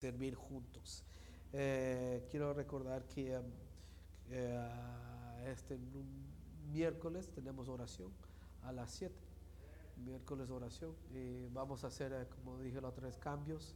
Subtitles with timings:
[0.00, 1.04] servir juntos.
[1.52, 3.44] Eh, quiero recordar que um,
[4.30, 5.76] eh, este
[6.70, 8.12] miércoles tenemos oración
[8.62, 9.12] a las 7.
[10.04, 10.94] Miércoles oración.
[11.12, 13.74] Y vamos a hacer, eh, como dije otra vez, cambios.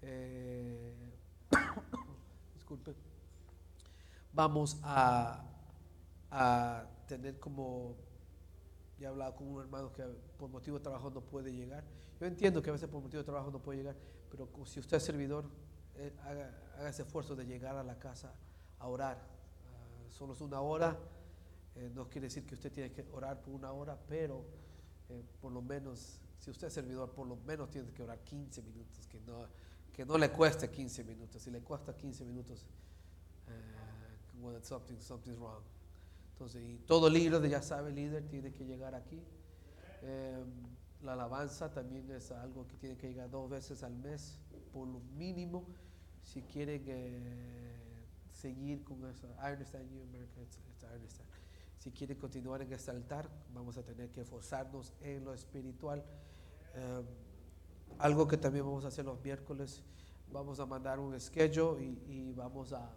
[2.54, 2.96] disculpe.
[4.32, 5.44] Vamos a,
[6.30, 7.94] a tener como
[8.98, 10.02] ya he hablado con un hermano que
[10.38, 11.84] por motivo de trabajo no puede llegar.
[12.18, 13.96] Yo entiendo que a veces por motivo de trabajo no puede llegar,
[14.32, 15.44] pero si usted es servidor,
[15.96, 18.32] eh, haga, ese esfuerzo de llegar a la casa
[18.78, 19.18] a orar.
[19.18, 20.98] Uh, solo es una hora,
[21.76, 24.42] eh, no quiere decir que usted tiene que orar por una hora, pero
[25.10, 28.62] eh, por lo menos, si usted es servidor, por lo menos tiene que orar 15
[28.62, 29.46] minutos, que no,
[29.92, 31.42] que no le cueste 15 minutos.
[31.42, 32.64] Si le cuesta 15 minutos,
[34.62, 35.62] something, something's wrong.
[36.32, 39.22] Entonces, y todo líder, ya sabe, líder tiene que llegar aquí.
[41.02, 44.38] La alabanza también es algo que tiene que llegar dos veces al mes,
[44.72, 45.66] por lo mínimo,
[46.22, 49.28] si quieren eh, seguir con eso.
[49.42, 51.28] I understand you, America, I understand.
[51.78, 56.04] Si quieren continuar en este altar, vamos a tener que esforzarnos en lo espiritual.
[56.74, 57.04] Em,
[57.98, 59.82] algo que también vamos a hacer los miércoles,
[60.30, 62.90] vamos a mandar un schedule y vamos a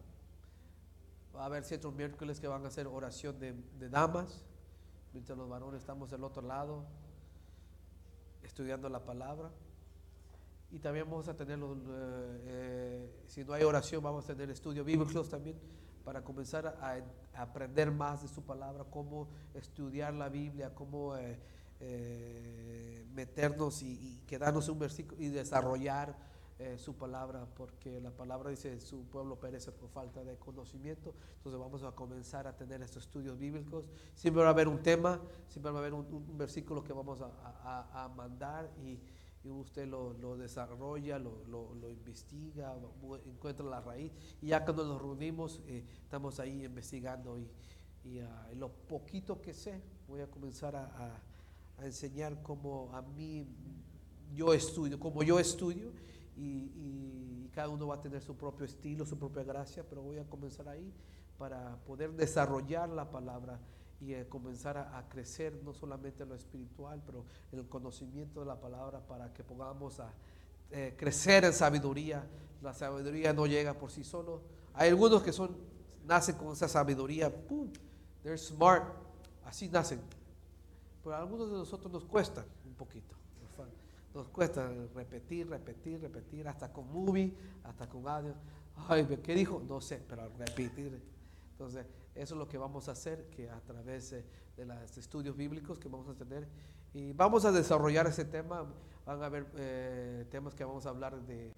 [1.39, 4.43] a haber ciertos miércoles que van a hacer oración de, damas,
[5.13, 6.85] mientras los varones estamos del otro lado
[8.45, 9.51] estudiando la palabra.
[10.71, 14.85] Y también vamos a tener, eh, eh, si no hay oración, vamos a tener estudios
[14.85, 15.57] bíblicos también
[16.03, 16.97] para comenzar a,
[17.33, 24.69] aprender más de su palabra, cómo estudiar la Biblia, cómo eh, meternos y, y, quedarnos
[24.69, 26.15] un versículo y desarrollar
[26.57, 31.13] eh, su palabra, porque la palabra dice su pueblo perece por falta de conocimiento.
[31.35, 33.83] Entonces vamos a comenzar a tener estos estudios bíblicos.
[34.13, 38.09] Siempre va a haber un tema, siempre va a haber un, versículo que vamos a,
[38.15, 38.97] mandar y,
[39.49, 42.73] usted lo, desarrolla, lo, investiga,
[43.25, 44.13] encuentra la raíz.
[44.41, 47.49] Y ya cuando nos reunimos, eh, estamos ahí investigando y,
[48.05, 48.21] y
[48.55, 51.21] lo poquito que sé, voy a comenzar a,
[51.77, 53.45] a enseñar como a mí
[54.33, 55.91] yo estudio, como yo estudio
[56.37, 60.25] y, cada uno va a tener su propio estilo, su propia gracia, pero voy a
[60.25, 60.91] comenzar ahí
[61.37, 63.61] para poder desarrollar la palabra
[64.01, 67.23] y eh, comenzar a, crecer no solamente en lo espiritual, pero
[67.53, 70.11] en el conocimiento de la palabra para que podamos a,
[70.71, 72.27] eh, crecer en sabiduría.
[72.61, 74.41] La sabiduría no llega por sí solo.
[74.73, 75.55] Hay algunos que son
[76.05, 77.71] nacen con esa sabiduría, ¡pum!
[78.21, 78.83] They're smart,
[79.45, 80.01] así nacen.
[81.03, 83.14] Pero algunos de nosotros nos cuesta un poquito.
[84.15, 88.33] Nos cuesta repetir, repetir, repetir, hasta con movie, hasta con audio.
[88.87, 89.61] Ay, ¿qué dijo?
[89.67, 91.01] No sé, pero repetir.
[91.51, 94.11] Entonces, eso es lo que vamos a hacer, que a través
[94.55, 96.47] de, los estudios bíblicos que vamos a tener,
[96.93, 98.65] y vamos a desarrollar ese tema,
[99.05, 101.53] van a haber eh, temas que vamos a hablar de,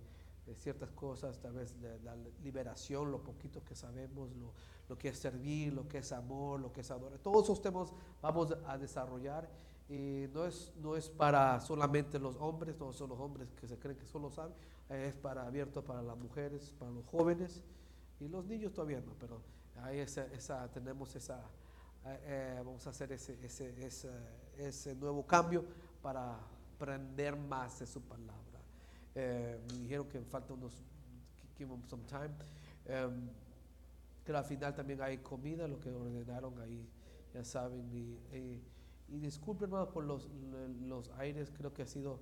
[0.55, 4.53] ciertas cosas, tal vez de la liberación, lo poquito que sabemos, lo,
[4.89, 7.19] lo, que es servir, lo que es amor, lo que es adorar.
[7.19, 9.47] Todos esos temas vamos a desarrollar
[9.89, 13.77] y no es, no es para solamente los hombres, no son los hombres que se
[13.77, 14.53] creen que solo saben,
[14.89, 17.63] es para abierto para las mujeres, para los jóvenes
[18.19, 19.41] y los niños todavía no, pero
[19.83, 21.39] ahí esa, esa tenemos esa,
[22.05, 24.09] eh, eh, vamos a hacer ese, ese, ese,
[24.57, 25.63] ese, nuevo cambio
[26.01, 26.37] para
[26.75, 28.35] aprender más de su palabra.
[29.15, 30.83] Eh, me dijeron que falta unos,
[31.57, 32.33] give some time.
[32.87, 33.29] Um,
[34.23, 36.85] que al final también hay comida, lo que ordenaron ahí,
[37.33, 38.61] ya saben, y y
[39.07, 40.27] disculpen por los,
[40.81, 42.19] los aires, creo que ha sido,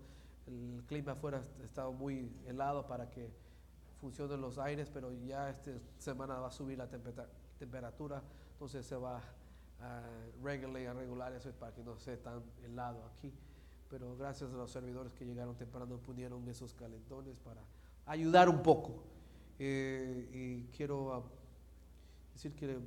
[0.47, 3.29] el clima afuera ha estado muy helado para que
[3.99, 8.21] funcionen los aires, pero ya esta semana va a subir la temperatura,
[8.53, 9.21] entonces se va
[9.81, 10.01] a
[10.43, 13.33] regular, eso para que no sea tan helado aquí.
[13.89, 17.61] Pero gracias a los servidores que llegaron temprano pusieron esos calentones para
[18.05, 19.03] ayudar un poco.
[19.59, 21.23] Eh, y quiero ah,
[22.33, 22.77] decir que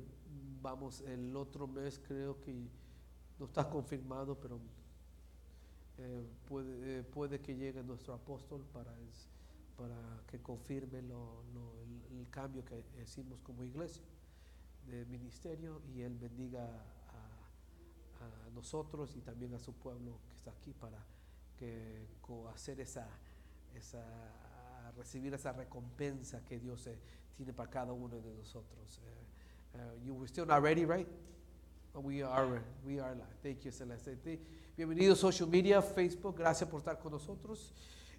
[0.61, 2.53] vamos el otro mes, creo que
[3.39, 4.59] no está confirmado, pero
[5.97, 8.93] eh, puede, eh, puede, que llegue nuestro apóstol para,
[9.77, 9.95] para
[10.27, 11.43] que confirme lo,
[12.11, 14.03] el, cambio que hicimos como iglesia
[14.87, 16.99] de ministerio y él bendiga a,
[18.53, 20.97] nosotros y también a su pueblo que está aquí para
[21.57, 22.05] que
[22.53, 23.07] hacer esa,
[23.73, 24.03] esa
[24.97, 26.97] recibir esa recompensa que Dios eh,
[27.37, 28.99] tiene para cada uno de nosotros.
[30.03, 31.07] you were still not ready, right?
[31.93, 34.39] We are, we are Thank you, Celeste.
[34.77, 36.37] Bienvenidos social media, Facebook.
[36.37, 37.73] Gracias por estar con nosotros.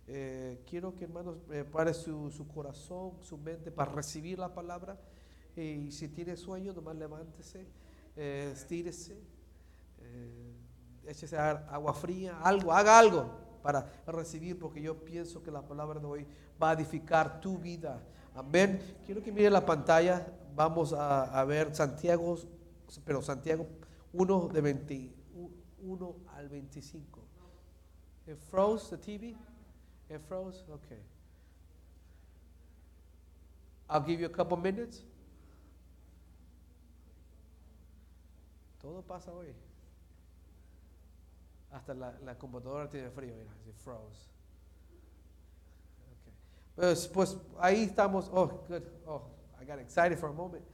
[0.07, 4.99] Eh, quiero que hermanos prepare su, su, corazón, su mente para recibir la palabra.
[5.57, 7.67] Eh, y si tiene sueño, nomás levántese,
[8.17, 9.23] eh, estírese,
[11.07, 13.31] échese agua fría, algo, haga algo.
[13.63, 16.27] para recibir, porque yo pienso que la palabra de hoy
[16.61, 18.03] va a edificar tu vida.
[18.35, 18.81] Amén.
[19.05, 20.27] Quiero que mire la pantalla.
[20.55, 22.37] Vamos a, ver Santiago,
[22.99, 23.69] pero Santiago
[24.13, 27.21] 1 de 21 al 25.
[28.27, 29.37] It froze the TV?
[30.09, 30.65] It froze?
[30.69, 30.99] Okay.
[33.89, 35.03] I'll give you a couple minutes.
[38.81, 39.55] Todo pasa hoy.
[41.73, 44.29] Hasta la, la computadora tiene frío, mira, se froze.
[46.21, 46.33] Okay.
[46.75, 48.29] Pues, pues ahí estamos.
[48.33, 48.83] Oh, good.
[49.07, 49.23] Oh,
[49.61, 50.65] I got excited for a moment.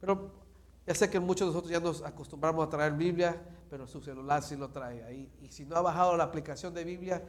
[0.00, 0.43] Pero
[0.86, 3.40] ya sé que muchos de nosotros ya nos acostumbramos a traer Biblia,
[3.70, 5.32] pero su celular sí lo trae ahí.
[5.40, 7.22] Y si no ha bajado la aplicación de Biblia,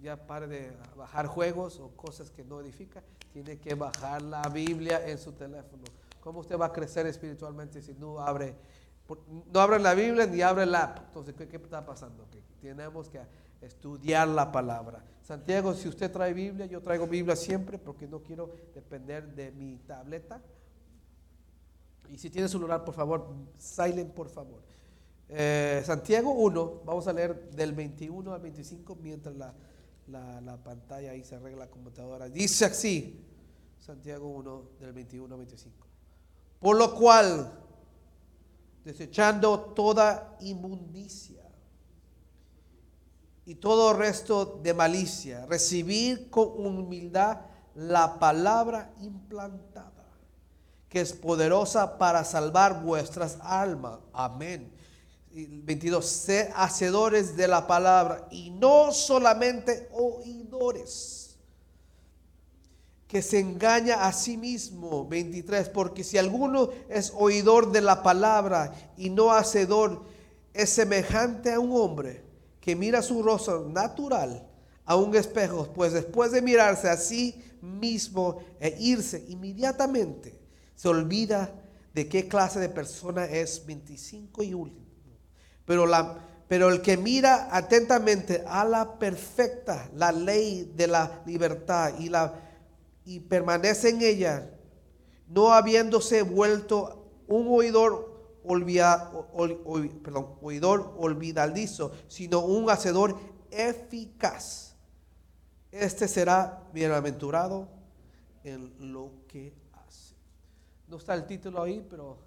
[0.00, 3.04] ya pare de bajar juegos o cosas que no edifican.
[3.32, 5.84] Tiene que bajar la Biblia en su teléfono.
[6.20, 8.56] ¿Cómo usted va a crecer espiritualmente si no abre
[9.52, 10.98] no abren la Biblia ni abren la app.
[11.08, 12.28] Entonces, ¿qué, está pasando?
[12.30, 13.20] Que tenemos que
[13.60, 15.04] estudiar la palabra.
[15.22, 19.78] Santiago, si usted trae Biblia, yo traigo Biblia siempre porque no quiero depender de mi
[19.78, 20.40] tableta.
[22.12, 23.26] Y si tiene celular, por favor,
[23.58, 24.60] silent, por favor.
[25.30, 29.54] Eh, Santiago 1, vamos a leer del 21 al 25 mientras la,
[30.08, 32.28] la, la pantalla ahí se arregla la computadora.
[32.28, 33.24] Dice así,
[33.80, 35.86] Santiago 1, del 21 al 25.
[36.60, 37.50] Por lo cual
[38.84, 41.42] desechando toda inmundicia
[43.46, 47.40] y todo resto de malicia, recibir con humildad
[47.74, 50.01] la palabra implantada,
[50.92, 53.98] que es poderosa para salvar vuestras almas.
[54.12, 54.70] Amén.
[55.32, 56.04] 22.
[56.04, 61.38] Sed hacedores de la palabra y no solamente oidores
[63.08, 65.08] que se engaña a sí mismo.
[65.08, 65.70] 23.
[65.70, 70.02] Porque si alguno es oidor de la palabra y no hacedor,
[70.52, 72.22] es semejante a un hombre
[72.60, 74.46] que mira su rostro natural
[74.84, 80.41] a un espejo, pues después de mirarse a sí mismo e irse inmediatamente,
[80.82, 81.54] se olvida
[81.94, 84.88] de qué clase de persona es 25 y último.
[85.64, 86.18] Pero, la,
[86.48, 92.34] pero el que mira atentamente a la perfecta, la ley de la libertad y la
[93.04, 94.50] y permanece en ella,
[95.28, 98.40] no habiéndose vuelto un oidor,
[100.40, 103.20] oidor olvidadizo, sino un hacedor
[103.52, 104.74] eficaz.
[105.70, 107.68] Este será bienaventurado
[108.42, 109.61] en lo que.
[110.92, 112.18] No está el título ahí, pero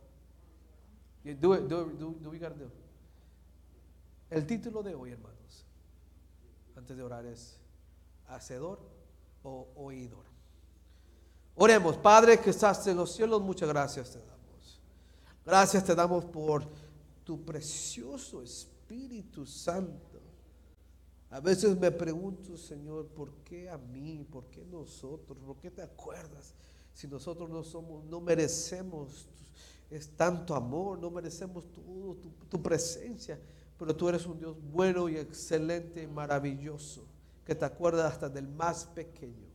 [4.31, 5.67] El título de hoy, hermanos,
[6.75, 7.59] antes de orar, es
[8.25, 8.79] hacedor
[9.43, 10.25] o oidor.
[11.53, 14.81] Oremos, Padre que estás en los cielos, muchas gracias te damos.
[15.45, 16.67] Gracias te damos por
[17.23, 20.19] tu precioso Espíritu Santo.
[21.29, 24.25] A veces me pregunto, Señor, ¿por qué a mí?
[24.27, 25.37] ¿Por qué nosotros?
[25.37, 26.55] ¿Por qué te acuerdas?
[26.95, 29.27] Si nosotros no somos, no merecemos
[29.89, 33.39] es tanto amor, no merecemos tu, presencia,
[33.77, 37.05] pero tú eres un Dios bueno y excelente y maravilloso,
[37.45, 39.45] que te acuerdas hasta del más pequeño.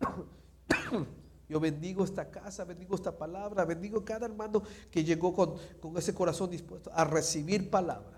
[1.48, 5.54] Yo bendigo esta casa, bendigo esta palabra, bendigo cada hermano que llegó con,
[5.96, 8.17] ese corazón dispuesto a recibir palabra.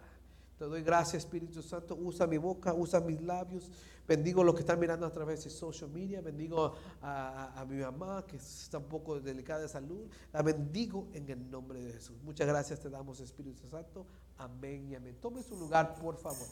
[0.60, 1.96] Te doy gracias, Espíritu Santo.
[1.96, 3.70] Usa mi boca, usa mis labios.
[4.06, 6.20] Bendigo a los que están mirando a través de social media.
[6.20, 10.06] Bendigo a, mi mamá, que está un poco delicada de salud.
[10.34, 12.22] La bendigo en el nombre de Jesús.
[12.22, 14.04] Muchas gracias te damos, Espíritu Santo.
[14.36, 15.16] Amén y amén.
[15.18, 16.48] Tome su lugar, por favor.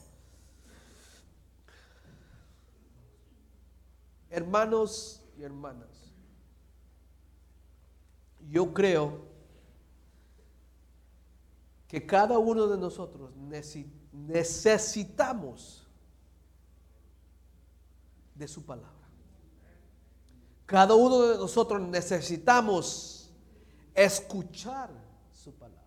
[4.30, 6.14] Hermanos y hermanas,
[8.48, 9.26] yo creo
[11.88, 13.36] que cada uno de nosotros
[14.26, 15.86] necesitamos
[18.34, 18.92] de su palabra.
[20.66, 23.30] Cada uno de nosotros necesitamos
[23.94, 24.90] escuchar
[25.32, 25.78] su palabra.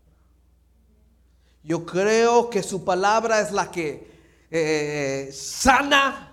[1.64, 4.12] Yo creo que su palabra es la que
[4.50, 6.32] eh, sana,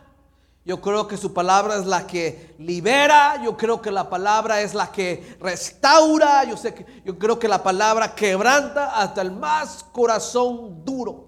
[0.65, 4.75] yo creo que su palabra es la que libera, yo creo que la palabra es
[4.75, 9.85] la que restaura, yo, sé que, yo creo que la palabra quebranta hasta el más
[9.93, 11.28] corazón duro.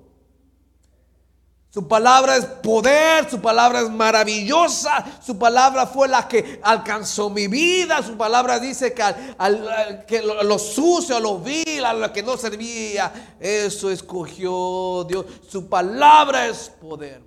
[1.72, 7.46] Su palabra es poder, su palabra es maravillosa, su palabra fue la que alcanzó mi
[7.46, 12.24] vida, su palabra dice que, al, que lo, lo, sucio, lo vil, a lo que
[12.24, 15.24] no servía, eso escogió Dios.
[15.48, 17.22] Su palabra es poder.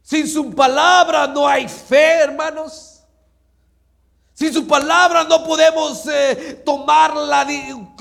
[0.00, 2.95] Sin su palabra no hay fe, hermanos.
[4.36, 7.46] Sin su palabra no podemos eh, tomar la,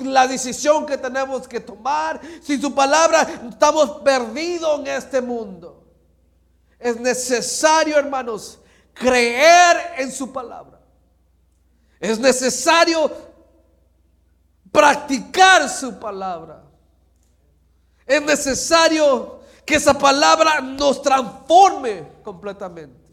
[0.04, 2.20] la, decisión que tenemos que tomar.
[2.44, 5.82] Sin su palabra estamos perdidos en este mundo.
[6.78, 8.60] Es necesario, hermanos,
[8.94, 10.82] creer en su palabra.
[12.02, 13.10] Es necesario
[14.74, 16.64] practicar su palabra.
[18.06, 23.05] Es necesario que esa palabra nos transforme completamente.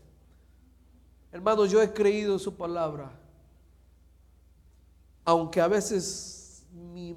[1.32, 3.10] Hermanos, yo he creído en su palabra.
[5.24, 7.16] Aunque a veces mi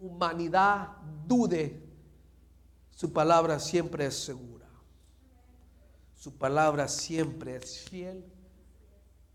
[0.00, 0.88] humanidad
[1.26, 1.80] dude,
[2.90, 4.66] su palabra siempre es segura.
[6.16, 8.24] Su palabra siempre es fiel.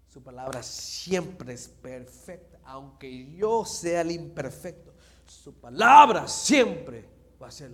[0.10, 2.60] Su palabra siempre es perfecta.
[2.66, 4.94] Aunque yo sea el imperfecto,
[5.26, 7.08] su palabra siempre
[7.42, 7.72] va a ser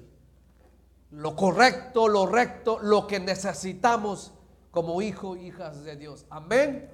[1.12, 4.34] lo correcto, lo recto, lo que necesitamos
[4.76, 6.26] como hijos e hijas de Dios.
[6.30, 6.92] Amén.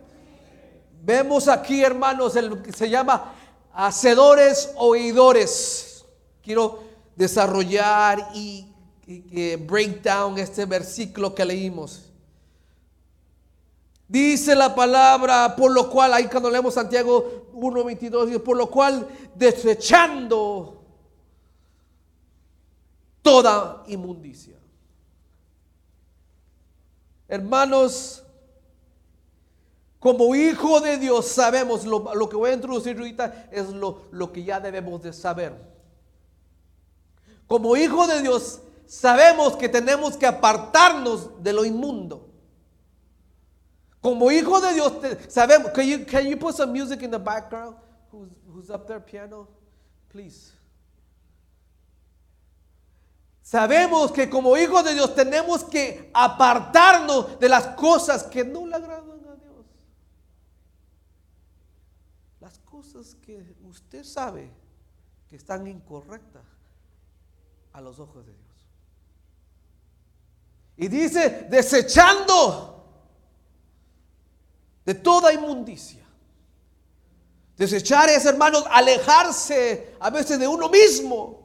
[1.01, 3.33] Vemos aquí, hermanos, el que se llama
[3.73, 6.05] hacedores oidores.
[6.43, 6.83] Quiero
[7.15, 8.67] desarrollar y,
[9.65, 12.11] break down este versículo que leímos.
[14.07, 20.83] Dice la palabra, por lo cual, ahí cuando leemos Santiago 1.22, por lo cual desechando
[23.23, 24.60] toda inmundicia.
[27.31, 28.25] Hermanos,
[29.99, 34.43] como hijo de Dios sabemos, lo, que voy a introducir ahorita es lo, lo que
[34.43, 35.53] ya debemos de saber.
[37.47, 42.27] Como hijo de Dios sabemos que tenemos que apartarnos de lo inmundo.
[44.01, 44.91] Como hijo de Dios
[45.29, 47.77] sabemos, can you, can you put some music in the background?
[48.11, 49.47] Who's, who's up there, piano?
[50.09, 50.51] Please.
[53.41, 58.75] Sabemos que como hijos de Dios tenemos que apartarnos de las cosas que no le
[58.75, 59.65] agradan a Dios.
[62.39, 64.51] Las cosas que usted sabe
[65.27, 66.43] que están incorrectas
[67.73, 68.51] a los ojos de Dios.
[70.77, 72.85] Y dice, desechando
[74.85, 76.05] de toda inmundicia.
[77.57, 81.40] Desechar es, hermanos, alejarse a veces de uno mismo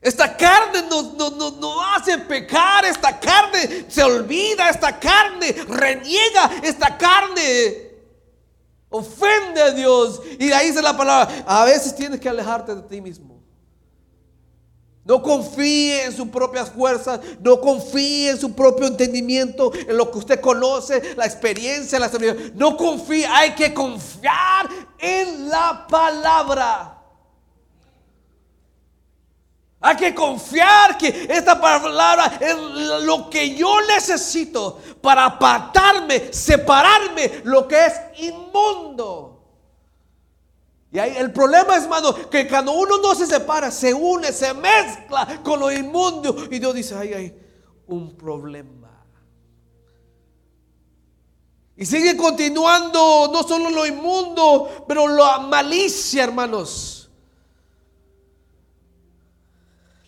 [0.00, 1.14] esta carne nos,
[1.96, 7.88] hace pecar, esta carne se olvida, esta carne reniega, esta carne
[8.88, 10.20] ofende a Dios.
[10.38, 13.38] Y ahí dice la palabra, a veces tienes que alejarte de ti mismo.
[15.04, 20.18] No confíe en sus propias fuerzas, no confíe en su propio entendimiento, en lo que
[20.18, 22.52] usted conoce, la experiencia, la sabiduría.
[22.54, 26.97] No confíe, hay que confiar en la palabra.
[29.80, 32.56] Hay que confiar que esta palabra es
[33.04, 39.38] lo que yo necesito para apartarme, separarme lo que es inmundo.
[40.90, 44.52] Y ahí el problema es, hermano, que cuando uno no se separa, se une, se
[44.54, 46.48] mezcla con lo inmundo.
[46.50, 47.34] Y Dios dice, hay
[47.86, 48.88] un problema.
[51.76, 56.97] Y sigue continuando no solo lo inmundo, pero la malicia, hermanos.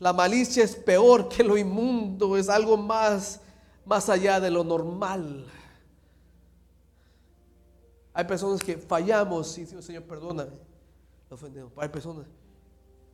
[0.01, 3.39] La malicia es peor que lo inmundo, es algo más,
[3.85, 5.47] más allá de lo normal.
[8.15, 10.53] Hay personas que fallamos y decimos, Señor, perdóname,
[11.29, 11.73] ofendemos.
[11.77, 12.27] Hay personas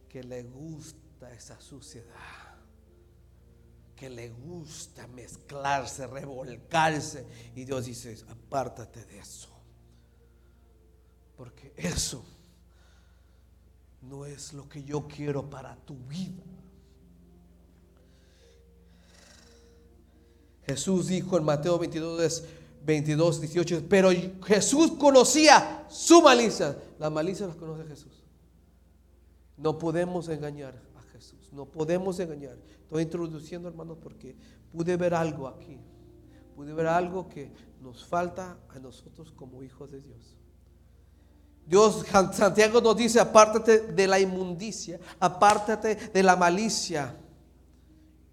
[0.08, 2.54] que le gusta esa suciedad,
[3.96, 7.26] que le gusta mezclarse, revolcarse.
[7.56, 9.48] Y Dios dice, apártate de eso.
[11.36, 12.24] Porque eso
[14.02, 16.44] no es lo que yo quiero para tu vida.
[20.66, 22.42] Jesús dijo en Mateo 22,
[22.84, 24.10] 22, 18, pero
[24.44, 26.76] Jesús conocía su malicia.
[26.98, 28.24] La malicia la conoce Jesús.
[29.56, 31.50] No podemos engañar a Jesús.
[31.52, 32.56] No podemos engañar.
[32.82, 34.36] Estoy introduciendo, hermanos, porque
[34.72, 35.78] pude ver algo aquí.
[36.56, 40.36] Pude ver algo que nos falta a nosotros como hijos de Dios.
[41.66, 47.16] Dios, Santiago nos dice, apártate de la inmundicia, apártate de la malicia.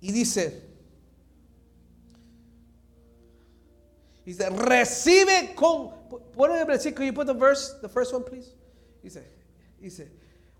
[0.01, 0.72] Y dice,
[4.25, 5.91] Dice, recibe con.
[6.33, 8.53] Pon el versículo, you put the verse, the first one, please.
[9.01, 9.23] Dice,
[9.79, 10.11] dice,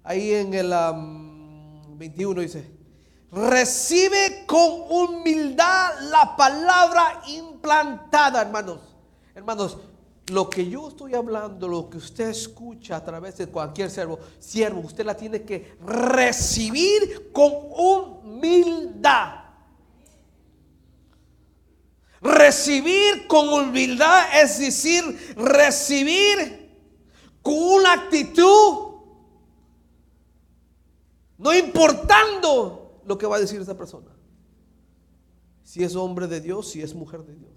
[0.03, 2.65] ahí en el 21 um, dice,
[3.32, 8.79] recibe con humildad la palabra implantada, hermanos.
[9.34, 9.77] Hermanos,
[10.27, 14.82] lo que yo estoy hablando, lo que usted escucha a través de cualquier siervo, siervo,
[14.82, 19.42] usted la tiene que recibir con humildad.
[22.23, 26.71] Recibir con humildad es decir, recibir
[27.41, 29.01] con una actitud,
[31.37, 34.09] no importando lo que va a decir esa persona.
[35.63, 37.51] Si es hombre de Dios, si es mujer de Dios.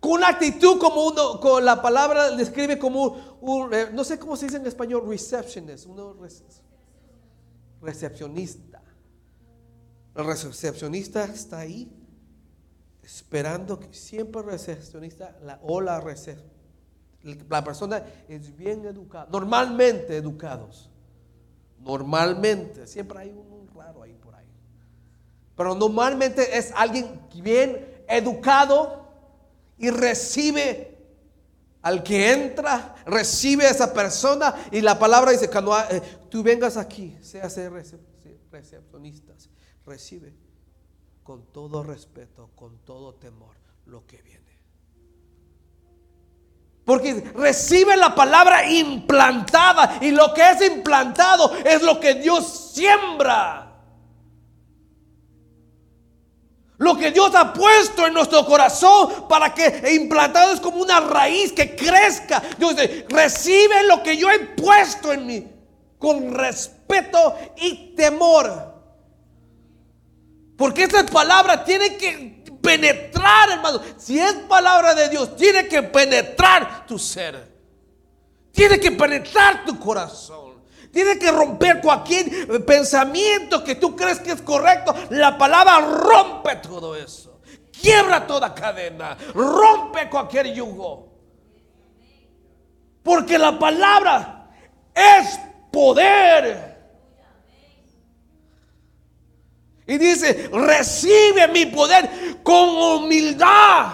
[0.00, 4.36] Con una actitud como uno, con la palabra describe como un, eh, no sé cómo
[4.36, 6.14] se dice en español, receptionist, uno
[7.80, 8.82] recepcionista.
[10.14, 12.03] El recepcionista está ahí
[13.04, 16.02] esperando que siempre recepcionista la, o la
[17.48, 20.90] la persona es bien educada, normalmente educados.
[21.78, 24.46] Normalmente, siempre hay un raro ahí por ahí.
[25.56, 29.06] Pero normalmente es alguien bien educado
[29.78, 30.98] y recibe
[31.82, 36.78] al que entra, recibe a esa persona y la palabra dice, cuando eh, tú vengas
[36.78, 37.56] aquí, seas
[38.50, 39.50] recepcionistas,
[39.84, 40.43] recibe
[41.24, 44.44] con todo respeto, con todo temor lo que viene.
[46.84, 53.72] Porque recibe la palabra implantada y lo que es implantado es lo que Dios siembra.
[56.76, 61.52] Lo que Dios ha puesto en nuestro corazón para que implantado es como una raíz
[61.52, 62.42] que crezca.
[62.58, 65.48] Dios dice, recibe lo que yo he puesto en mí
[65.98, 68.73] con respeto y temor.
[70.56, 73.80] Porque esa palabra tiene que penetrar, hermano.
[73.96, 77.52] Si es palabra de Dios, tiene que penetrar tu ser.
[78.52, 80.54] Tiene que penetrar tu corazón.
[80.92, 84.94] Tiene que romper cualquier pensamiento que tú crees que es correcto.
[85.10, 87.40] La palabra rompe todo eso.
[87.72, 89.16] Quiebra toda cadena.
[89.34, 91.12] Rompe cualquier yugo.
[93.02, 94.50] Porque la palabra
[94.94, 95.38] es
[95.72, 96.73] poder.
[99.86, 103.92] Y dice, recibe mi poder con humildad,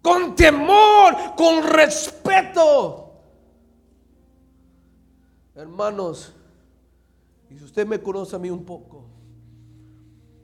[0.00, 3.12] con temor, con respeto.
[5.54, 6.32] Hermanos,
[7.50, 9.04] y si usted me conoce a mí un poco,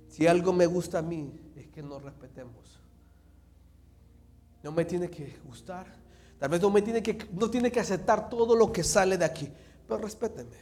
[0.08, 2.78] si algo me gusta a mí es que nos respetemos.
[4.62, 5.86] No me tiene que gustar,
[6.38, 9.24] tal vez no me tiene que, no tiene que aceptar todo lo que sale de
[9.24, 9.48] aquí,
[9.88, 10.56] pero respéteme.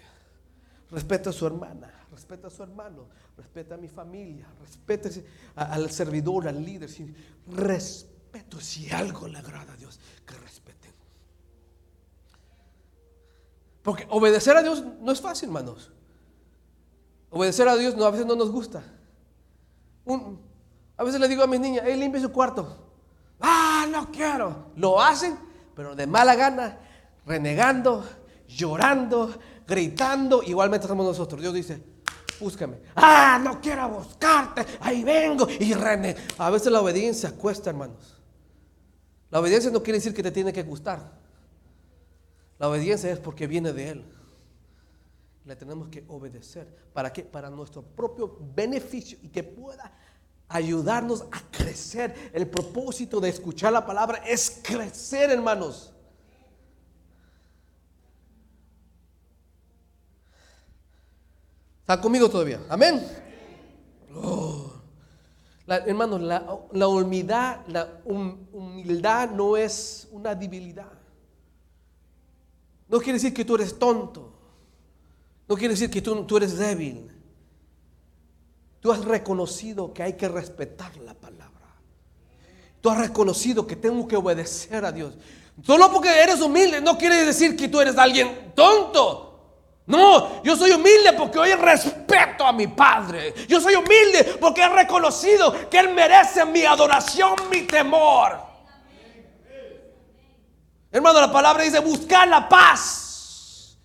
[0.90, 5.09] Respeta a su hermana, respeta a su hermano, respeta a mi familia, respeta
[5.54, 6.90] al servidor, al líder.
[7.46, 10.92] Respeto si algo le agrada a Dios, que respeten.
[13.83, 15.92] Porque obedecer a Dios no es fácil, hermanos.
[17.31, 18.83] Obedecer a Dios no, a veces no nos gusta.
[20.96, 22.90] a veces le digo a mis niñas, hey, limpie su cuarto.
[23.40, 24.72] Ah, no quiero.
[24.74, 25.38] Lo hacen,
[25.76, 26.81] pero de mala gana,
[27.24, 28.04] renegando,
[28.48, 31.40] llorando, gritando, igualmente estamos nosotros.
[31.42, 31.97] Dios dice,
[32.38, 32.79] búscame.
[32.94, 35.48] Ah, no quiero buscarte, ahí vengo.
[35.48, 38.16] Y René, a veces la obediencia cuesta, hermanos.
[39.31, 41.18] La obediencia no quiere decir que te tiene que gustar.
[42.59, 44.05] La obediencia es porque viene de Él.
[45.44, 46.66] Le tenemos que obedecer.
[46.92, 47.22] ¿Para qué?
[47.22, 49.92] Para nuestro propio beneficio y que pueda
[50.48, 52.31] ayudarnos a crecer.
[52.33, 55.92] El propósito de escuchar la palabra es crecer, hermanos.
[61.88, 62.61] ¿Está conmigo todavía?
[62.68, 63.03] Amén.
[64.14, 64.70] Oh.
[65.66, 70.92] hermanos, la, humildad, la humildad no es una debilidad.
[72.88, 74.35] No quiere decir que tú eres tonto.
[75.48, 77.11] No quiere decir que tú, tú eres débil.
[78.81, 81.74] Tú has reconocido que hay que respetar la palabra.
[82.83, 85.14] Tú has reconocido que tengo que obedecer a Dios.
[85.64, 89.27] Solo porque eres humilde no quiere decir que tú eres alguien tonto.
[89.88, 93.35] No, yo soy humilde porque hoy respeto a mi Padre.
[93.48, 98.38] Yo soy humilde porque he reconocido que Él merece mi adoración, mi temor.
[100.92, 103.79] Hermano, la palabra dice buscar la paz.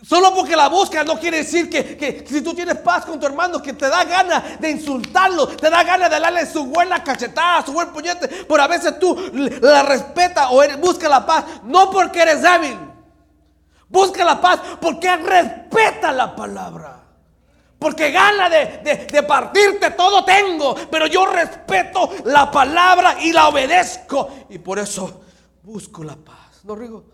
[0.00, 3.60] Solo porque la buscas no quiere decir que, si tú tienes paz con tu hermano,
[3.60, 7.72] que te da ganas de insultarlo, te da ganas de darle su buena cachetada, su
[7.72, 12.42] buen puñete, pero a veces tú la respetas o buscas la paz, no porque eres
[12.42, 12.95] débil.
[13.88, 17.02] Busca la paz porque respeta la palabra.
[17.78, 24.46] Porque gana de, partirte todo tengo, pero yo respeto la palabra y la obedezco.
[24.48, 25.22] Y por eso
[25.62, 26.64] busco la paz.
[26.64, 27.04] No rigo,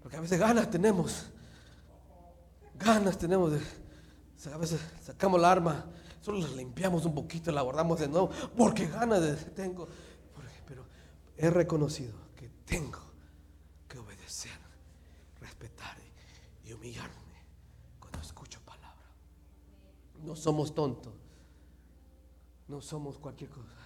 [0.00, 1.26] porque a veces ganas tenemos.
[2.74, 3.60] Ganas tenemos de...
[4.52, 5.84] A veces sacamos la arma,
[6.20, 9.86] solo la limpiamos un poquito, la guardamos de nuevo, porque ganas de, tengo.
[10.66, 10.84] Pero
[11.36, 13.12] he reconocido que tengo
[16.82, 17.46] humillarme
[18.00, 19.06] cuando escucho palabra.
[20.24, 21.14] No somos tontos.
[22.66, 23.76] no somos cualquier cosa.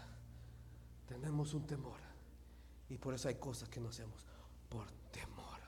[1.06, 1.98] Tenemos un temor.
[2.88, 4.24] Y por eso hay cosas que no hacemos
[4.68, 5.58] por temor.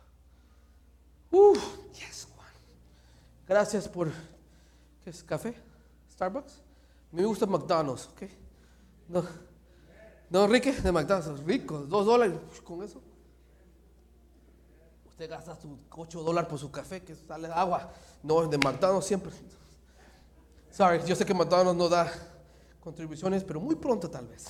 [1.30, 1.54] Uh,
[1.92, 2.48] yes, Juan.
[3.46, 4.10] Gracias por.
[5.04, 5.22] ¿Qué es?
[5.22, 5.54] ¿Café?
[6.10, 6.62] ¿Starbucks?
[7.12, 8.22] Me gusta McDonald's, ¿ok?
[9.08, 9.24] No.
[10.30, 13.02] No, Enrique, de McDonald's, rico, dos dólares con eso.
[15.18, 17.90] Usted gasta sus 8 dólares por su café, que sale agua.
[18.22, 19.32] No, de McDonald's siempre.
[20.70, 22.08] Sorry, yo sé que McDonald's no da
[22.78, 24.44] contribuciones, pero muy pronto tal vez.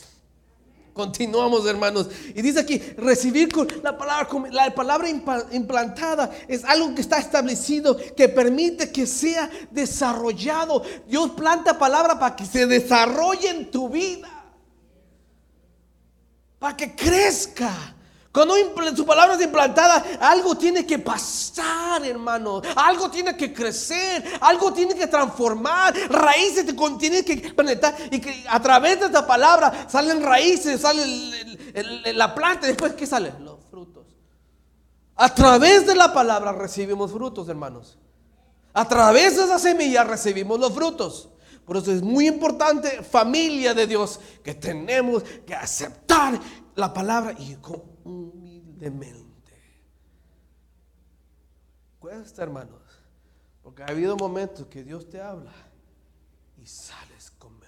[0.92, 2.10] Continuamos, hermanos.
[2.34, 7.96] Y dice aquí, recibir con la palabra, la palabra implantada es algo que está establecido,
[8.14, 10.82] que permite que sea desarrollado.
[11.06, 14.28] Dios planta palabra para que se desarrolle en tu vida.
[16.58, 17.94] Para que crezca.
[18.30, 18.54] Cuando
[18.94, 22.60] su palabra es implantada, algo tiene que pasar, hermano.
[22.76, 25.94] Algo tiene que crecer, algo tiene que transformar.
[26.10, 31.04] Raíces te tienen que penetrar y que a través de esta palabra salen raíces, sale
[32.12, 32.66] la planta.
[32.66, 33.32] Después, ¿qué sale?
[33.40, 34.06] Los frutos.
[35.16, 37.98] A través de la palabra recibimos frutos, hermanos.
[38.74, 41.30] A través de esa semilla recibimos los frutos.
[41.64, 46.40] Por eso es muy importante, familia de Dios, que tenemos que aceptar
[46.78, 47.58] la palabra y
[48.04, 49.26] humildemente.
[51.98, 52.80] Cuesta, hermanos,
[53.62, 55.52] porque ha habido momentos que Dios te habla
[56.56, 57.58] y sales como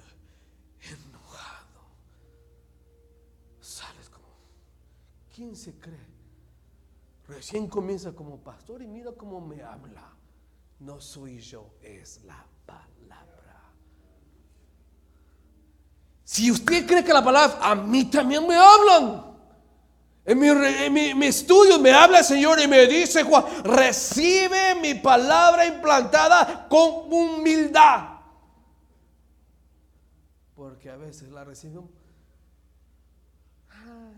[0.80, 1.80] enojado.
[3.60, 4.28] Sales como,
[5.34, 6.06] ¿quién se cree?
[7.26, 10.14] Recién comienza como pastor y mira cómo me habla.
[10.78, 13.72] No soy yo, es la palabra.
[16.30, 19.34] Si usted cree que la palabra, a mí también me hablan.
[20.24, 20.38] En
[21.18, 27.12] mi, estudio me habla el Señor y me dice, Juan, recibe mi palabra implantada con
[27.12, 28.20] humildad.
[30.54, 31.90] Porque a veces la recibo.
[33.68, 34.12] Ah,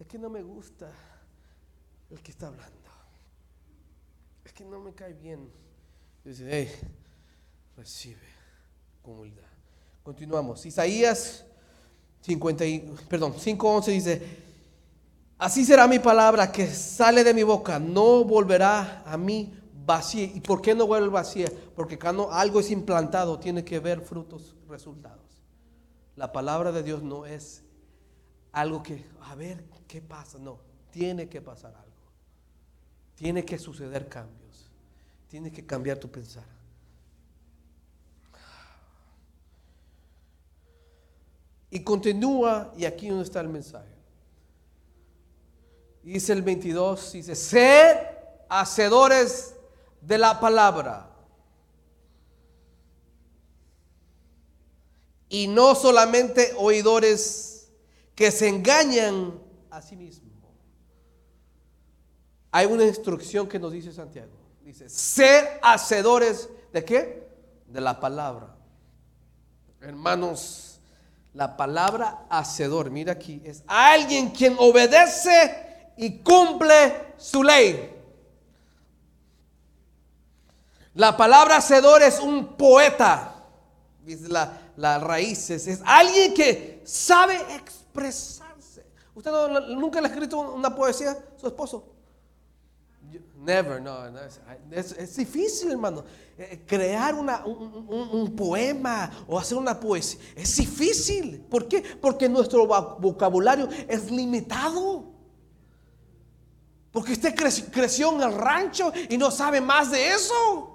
[0.00, 0.90] es que no me gusta
[2.10, 2.90] el que está hablando.
[4.44, 5.52] Es que no me cae bien.
[6.24, 6.68] Dice, hey,
[7.76, 8.26] recibe
[9.02, 9.49] con humildad.
[10.02, 10.64] Continuamos.
[10.66, 11.44] Isaías
[12.22, 12.64] 50
[13.08, 14.38] perdón, 5.11 dice,
[15.38, 19.54] Así será mi palabra que sale de mi boca, no volverá a mí
[19.86, 20.24] vacía.
[20.24, 21.48] ¿Y por qué no vuelve vacía?
[21.74, 25.42] Porque cuando algo es implantado tiene que ver frutos, resultados.
[26.14, 27.62] La palabra de Dios no es
[28.52, 30.38] algo que, a ver, ¿qué pasa?
[30.38, 30.58] No,
[30.90, 31.90] tiene que pasar algo.
[33.14, 34.70] Tiene que suceder cambios.
[35.28, 36.44] Tiene que cambiar tu pensar.
[41.70, 43.88] Y continúa, y aquí donde está el mensaje.
[46.02, 47.96] Dice el 22, dice, sed
[48.48, 49.54] hacedores
[50.00, 51.08] de la palabra.
[55.28, 57.70] Y no solamente oidores
[58.16, 59.38] que se engañan
[59.70, 60.30] a sí mismos.
[62.50, 64.32] Hay una instrucción que nos dice Santiago.
[64.64, 67.28] Dice, ser hacedores de qué?
[67.66, 68.56] De la palabra.
[69.80, 70.69] Hermanos,
[71.34, 77.96] la palabra hacedor, mira aquí, es alguien quien obedece y cumple su ley.
[80.94, 83.34] La palabra hacedor es un poeta,
[84.04, 88.84] dice la, las raíces, es alguien que sabe expresarse.
[89.14, 89.30] ¿Usted
[89.76, 91.84] nunca le ha escrito una poesía a su esposo?
[93.36, 93.98] Never, no,
[94.70, 96.04] es, difícil, hermano.
[96.36, 101.40] Eh, crear una, un, poema o hacer una poesía es difícil.
[101.48, 101.82] ¿Por qué?
[102.00, 105.04] Porque nuestro vocabulario es limitado.
[106.92, 110.70] Porque usted creció en el rancho y no sabe más de eso.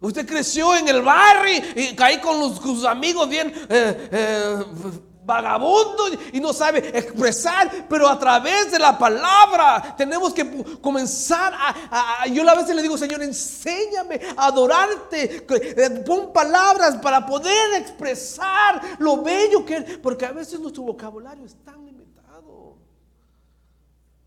[0.00, 4.64] Usted creció en el barrio y caí con sus amigos bien eh, eh,
[5.24, 12.26] vagabundos y no sabe expresar, pero a través de la palabra tenemos que comenzar a,
[12.26, 18.80] yo a veces le digo, Señor, enséñame a adorarte, eh, pon palabras para poder expresar
[18.98, 21.84] lo bello que es, porque a veces nuestro vocabulario es tan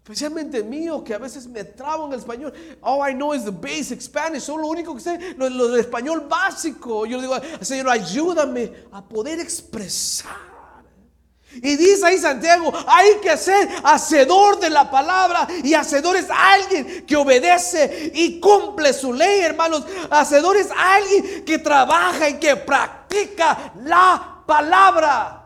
[0.08, 2.54] Especialmente mío, que a veces me trabo en el español.
[2.80, 4.44] All I know is the basic Spanish.
[4.44, 7.06] Solo lo único que sé, lo, lo del español básico.
[7.06, 10.47] Yo le digo, Señor, ayúdame a poder expresar.
[11.62, 15.48] Y dice ahí Santiago, hay que ser hacedor de la palabra.
[15.64, 19.84] Y hacedor es alguien que obedece y cumple su ley, hermanos.
[20.10, 25.44] Hacedor es alguien que trabaja y que practica la palabra.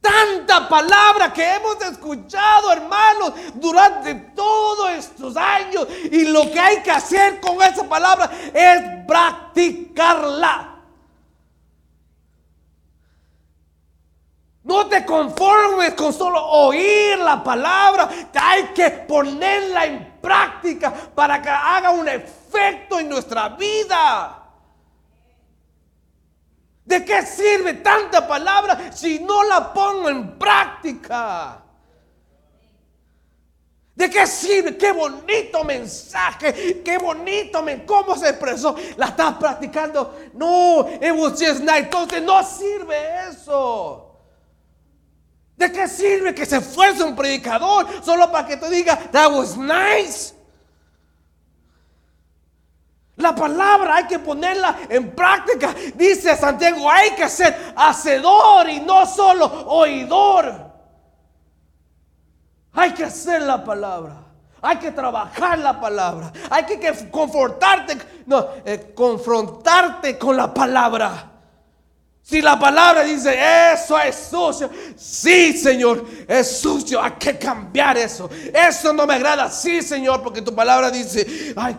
[0.00, 5.86] Tanta palabra que hemos escuchado, hermanos, durante todos estos años.
[6.10, 10.73] Y lo que hay que hacer con esa palabra es practicarla.
[14.64, 21.50] No te conformes con solo oír la palabra, hay que ponerla en práctica para que
[21.50, 24.40] haga un efecto en nuestra vida.
[26.82, 31.62] ¿De qué sirve tanta palabra si no la pongo en práctica?
[33.94, 34.78] ¿De qué sirve?
[34.78, 38.74] Qué bonito mensaje, qué bonito, cómo se expresó.
[38.96, 40.16] La estás practicando.
[40.32, 41.40] No, it was.
[41.40, 44.03] Entonces no sirve eso.
[45.56, 49.56] ¿De qué sirve que se esfuerce un predicador solo para que te diga, that was
[49.56, 50.34] nice?
[53.16, 55.72] La palabra hay que ponerla en práctica.
[55.94, 60.72] Dice Santiago, hay que ser hacedor y no solo oidor.
[62.72, 64.16] Hay que hacer la palabra.
[64.60, 66.32] Hay que trabajar la palabra.
[66.50, 71.33] Hay que, confortarte, no, eh, confrontarte con la palabra.
[72.24, 73.36] Si la palabra dice,
[73.74, 78.30] eso es sucio, sí, Señor, es sucio, hay que cambiar eso.
[78.50, 81.76] Eso no me agrada, sí, Señor, porque tu palabra dice, ay,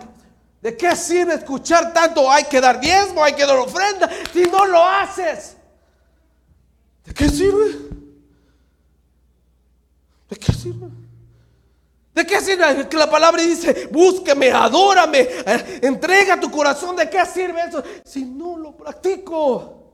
[0.62, 2.30] ¿de qué sirve escuchar tanto?
[2.30, 5.58] Hay que dar diezmo, hay que dar ofrenda, si no lo haces.
[7.06, 7.72] ¿De qué sirve?
[10.30, 10.88] ¿De qué sirve?
[12.14, 16.96] ¿De qué sirve que la palabra dice, búsqueme, adórame, eh, entrega tu corazón?
[16.96, 17.84] ¿De qué sirve eso?
[18.04, 19.85] Si no lo practico.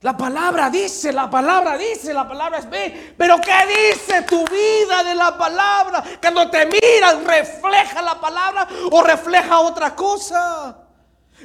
[0.00, 3.14] La palabra dice, la palabra dice, la palabra es ve.
[3.16, 6.04] Pero ¿qué dice tu vida de la palabra?
[6.20, 10.84] Cuando te miras, ¿refleja la palabra o refleja otra cosa?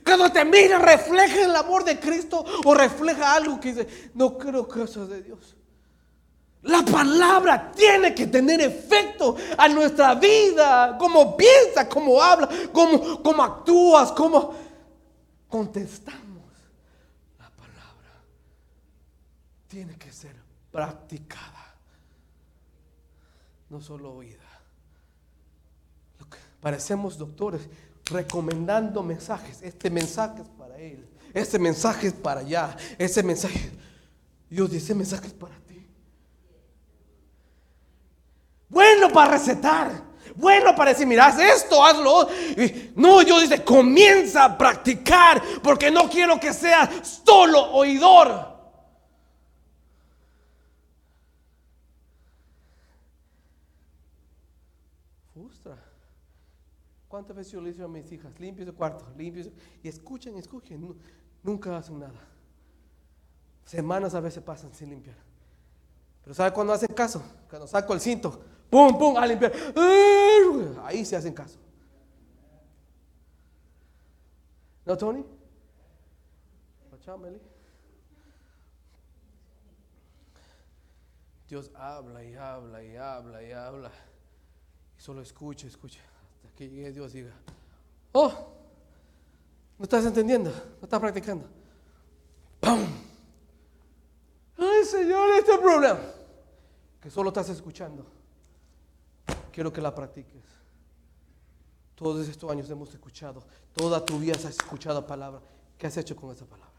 [0.06, 4.68] Cuando te miras, ¿refleja el amor de Cristo o refleja algo que dice, no creo
[4.68, 5.56] que de Dios?
[6.62, 13.44] La palabra tiene que tener efecto a nuestra vida, cómo piensas, cómo hablas, cómo, cómo
[13.44, 14.54] actúas, cómo
[15.50, 16.23] contestas.
[19.74, 20.36] Tiene que ser
[20.72, 21.74] practicada,
[23.72, 24.38] no solo oída.
[26.62, 27.68] parecemos doctores
[28.06, 29.64] recomendando mensajes.
[29.64, 33.72] Este mensaje es para él, este mensaje es para allá, ese mensaje.
[34.48, 35.88] Dios dice, ese mensaje es para ti.
[38.70, 40.04] Bueno para recetar.
[40.36, 42.30] Bueno para decir, mira, haz esto, hazlo.
[42.96, 48.53] No, Dios dice, comienza a practicar porque no quiero que seas solo oidor.
[57.14, 59.46] ¿Cuántas veces yo le digo a mis hijas, limpio su cuarto, limpio
[59.84, 61.00] Y escuchen, escuchen,
[61.44, 62.20] nunca hacen nada.
[63.66, 65.16] Semanas a veces pasan sin limpiar.
[66.24, 67.22] Pero ¿sabe cuándo hacen caso?
[67.48, 69.54] Cuando saco el cinto, pum, pum, a limpiar.
[70.82, 71.60] Ahí se hacen caso.
[74.84, 75.24] ¿No, Tony?
[81.48, 83.92] Dios habla y habla y habla y habla.
[84.98, 86.00] Y solo escucha, escucha
[86.56, 87.34] que llegue Dios diga,
[88.12, 88.32] oh,
[89.78, 91.48] no estás entendiendo, no estás practicando.
[92.60, 92.86] ¡Pum!
[94.58, 96.00] Ay, Señor, este problema.
[97.02, 98.06] Que solo estás escuchando.
[99.52, 100.44] Quiero que la practiques.
[101.96, 105.42] Todos estos años hemos escuchado, toda tu vida has escuchado palabra.
[105.78, 106.73] ¿Qué has hecho con esa palabra?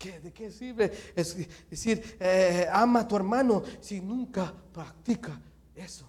[0.00, 1.36] ¿De qué sirve es
[1.68, 5.38] decir, eh, ama a tu hermano si nunca practica
[5.74, 6.06] eso?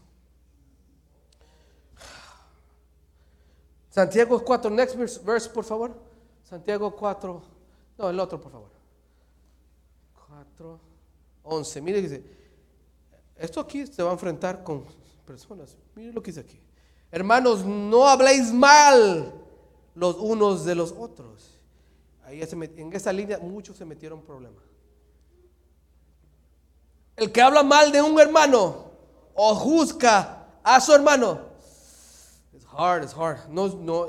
[3.89, 5.93] Santiago 4, next verse, por favor.
[6.41, 7.41] Santiago 4,
[7.97, 8.69] no, el otro, por favor.
[10.29, 10.79] 4,
[11.43, 11.81] 11.
[11.81, 12.23] Mire, dice,
[13.35, 14.85] esto aquí se va a enfrentar con
[15.25, 15.75] personas.
[15.95, 16.61] Mire lo que dice aquí.
[17.11, 19.33] Hermanos, no habléis mal
[19.95, 21.60] los unos de los otros
[22.31, 24.63] en esa línea muchos se metieron problemas.
[27.15, 28.91] El que habla mal de un hermano
[29.33, 31.39] o juzga a su hermano.
[32.53, 33.49] Es hard, es hard.
[33.49, 34.07] No, no,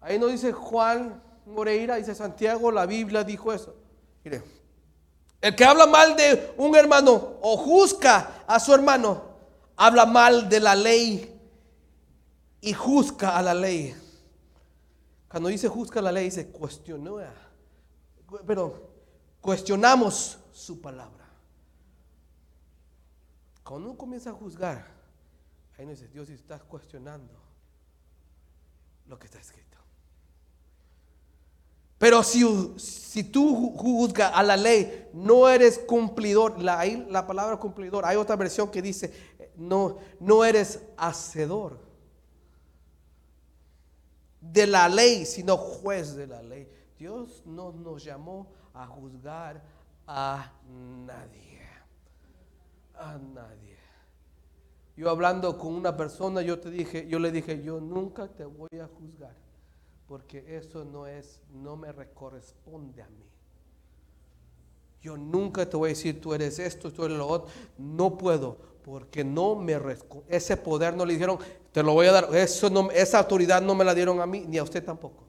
[0.00, 3.74] ahí no dice Juan Moreira, dice Santiago, la Biblia dijo eso.
[4.24, 4.42] Mire,
[5.40, 9.22] el que habla mal de un hermano o juzga a su hermano,
[9.76, 11.32] habla mal de la ley
[12.60, 13.94] y juzga a la ley.
[15.28, 17.18] Cuando dice juzga la ley, dice cuestionó,
[18.46, 18.90] pero
[19.40, 21.26] cuestionamos su palabra.
[23.64, 24.86] Cuando uno comienza a juzgar,
[25.76, 27.34] ahí no dice, Dios, si estás cuestionando
[29.06, 29.76] lo que está escrito.
[31.98, 32.44] Pero si,
[32.78, 36.62] si tú juzgas a la ley, no eres cumplidor.
[36.62, 39.12] La, la palabra cumplidor, hay otra versión que dice,
[39.56, 41.85] no, no eres hacedor
[44.52, 46.68] de la ley, sino juez de la ley.
[46.98, 49.62] Dios no nos llamó a juzgar
[50.06, 50.52] a
[51.06, 51.60] nadie.
[52.94, 53.76] A nadie.
[54.96, 58.80] Yo hablando con una persona, yo te dije, yo le dije, yo nunca te voy
[58.80, 59.36] a juzgar,
[60.08, 63.26] porque eso no es, no me corresponde a mí.
[65.02, 67.48] Yo nunca te voy a decir, tú eres esto, tú eres lo otro.
[67.76, 68.56] No puedo,
[68.86, 69.76] porque no me
[70.28, 71.40] ese poder no le dijeron,
[71.72, 72.36] te lo voy a dar.
[72.36, 75.24] Eso no, esa autoridad no me la dieron a mí, ni a usted tampoco.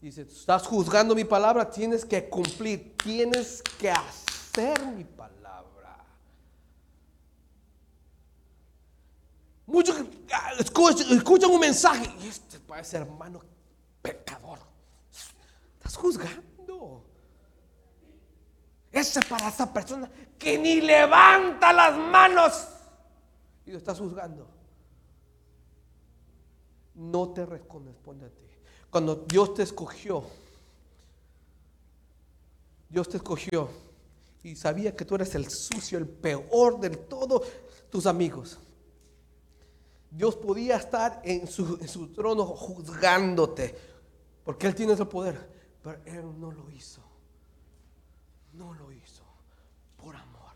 [0.00, 6.02] Dice, estás juzgando mi palabra, tienes que cumplir, tienes que hacer mi palabra.
[9.66, 9.94] Muchos
[10.32, 13.42] ah, escuchan, un mensaje y este parece hermano
[14.00, 14.58] pecador.
[15.76, 17.07] Estás juzgando.
[18.90, 22.68] Ese para esa persona que ni levanta las manos
[23.66, 24.48] y lo estás juzgando.
[26.94, 28.48] No te corresponde a ti.
[28.90, 30.24] Cuando Dios te escogió,
[32.88, 33.68] Dios te escogió
[34.42, 37.46] y sabía que tú eres el sucio, el peor de todos
[37.90, 38.58] tus amigos.
[40.10, 41.76] Dios podía estar en su,
[42.14, 43.76] trono juzgándote,
[44.44, 45.50] porque Él tiene ese poder,
[45.82, 47.02] pero Él no lo hizo.
[48.58, 49.22] No lo hizo
[49.96, 50.50] por amor.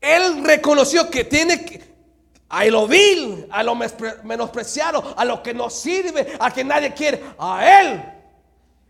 [0.00, 1.82] Él reconoció que tiene que,
[2.48, 7.34] a lo vil, a lo menospreciado, a lo que no sirve, a que nadie quiere,
[7.36, 8.04] a Él.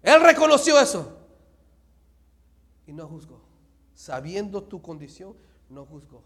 [0.02, 1.16] Él reconoció eso.
[2.86, 3.40] Y no juzgó.
[3.94, 5.34] Sabiendo tu condición,
[5.70, 6.22] no juzgó.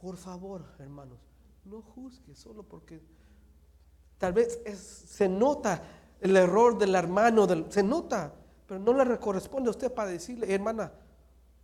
[0.00, 1.18] Por favor, hermanos,
[1.66, 3.02] no juzgue solo porque
[4.16, 4.58] tal vez
[5.06, 5.82] se nota
[6.24, 8.32] el error del hermano, se nota,
[8.66, 10.92] pero no le corresponde a usted para decirle, hermana,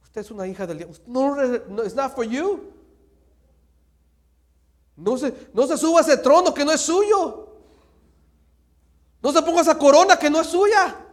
[0.03, 0.97] usted es una hija del diablo.
[1.07, 1.35] No,
[1.69, 2.73] no it's not for you.
[4.97, 7.49] No se, no se suba a ese trono que no es suyo.
[9.23, 11.07] No se ponga esa corona que no es suya.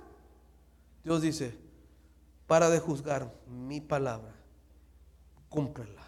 [1.03, 1.57] Dios dice,
[2.47, 4.33] para de juzgar mi palabra,
[5.49, 6.07] cúmprela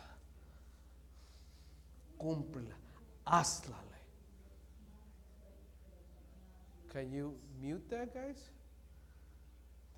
[2.20, 2.76] cúmplela,
[3.26, 3.78] hazla.
[6.90, 8.50] Can you mute that, guys?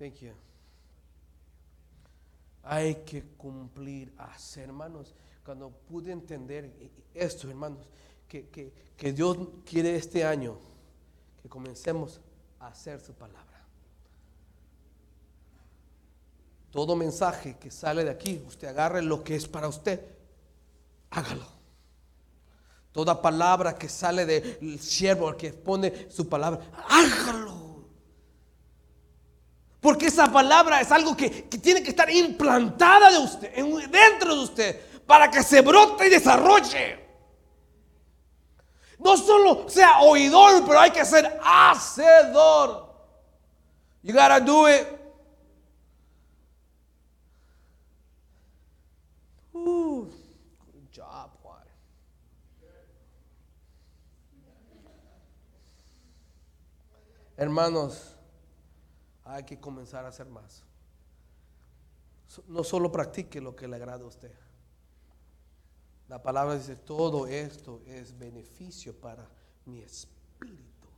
[0.02, 0.32] Thank you.
[2.64, 5.14] Hay que cumplir, hacer, hermanos.
[5.44, 6.72] Cuando pude entender
[7.14, 7.86] esto, hermanos,
[8.26, 10.58] que, que, que Dios quiere este año
[11.40, 12.20] que comencemos
[12.58, 13.64] a hacer su palabra.
[16.72, 20.04] Todo mensaje que sale de aquí, usted agarre lo que es para usted,
[21.10, 21.46] hágalo.
[22.90, 27.51] Toda palabra que sale del siervo, el que pone su palabra, hágalo.
[29.82, 33.52] Porque esa palabra es algo que, tiene que estar implantada de usted,
[33.90, 37.04] dentro de usted, para que se brote y desarrolle.
[39.00, 42.94] No solo sea oidor, pero hay que ser hacedor.
[44.04, 44.86] You gotta do it.
[57.36, 58.14] Hermanos,
[59.32, 60.62] hay que comenzar a hacer más.
[62.48, 64.32] No solo practique lo que le agrada a usted.
[66.08, 69.26] La palabra dice, todo esto es beneficio para
[69.64, 70.88] mi espíritu.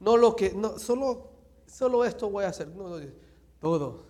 [0.00, 1.30] No lo que, no, solo,
[1.66, 2.68] solo esto voy a hacer.
[2.68, 2.98] No,
[3.60, 4.06] todo.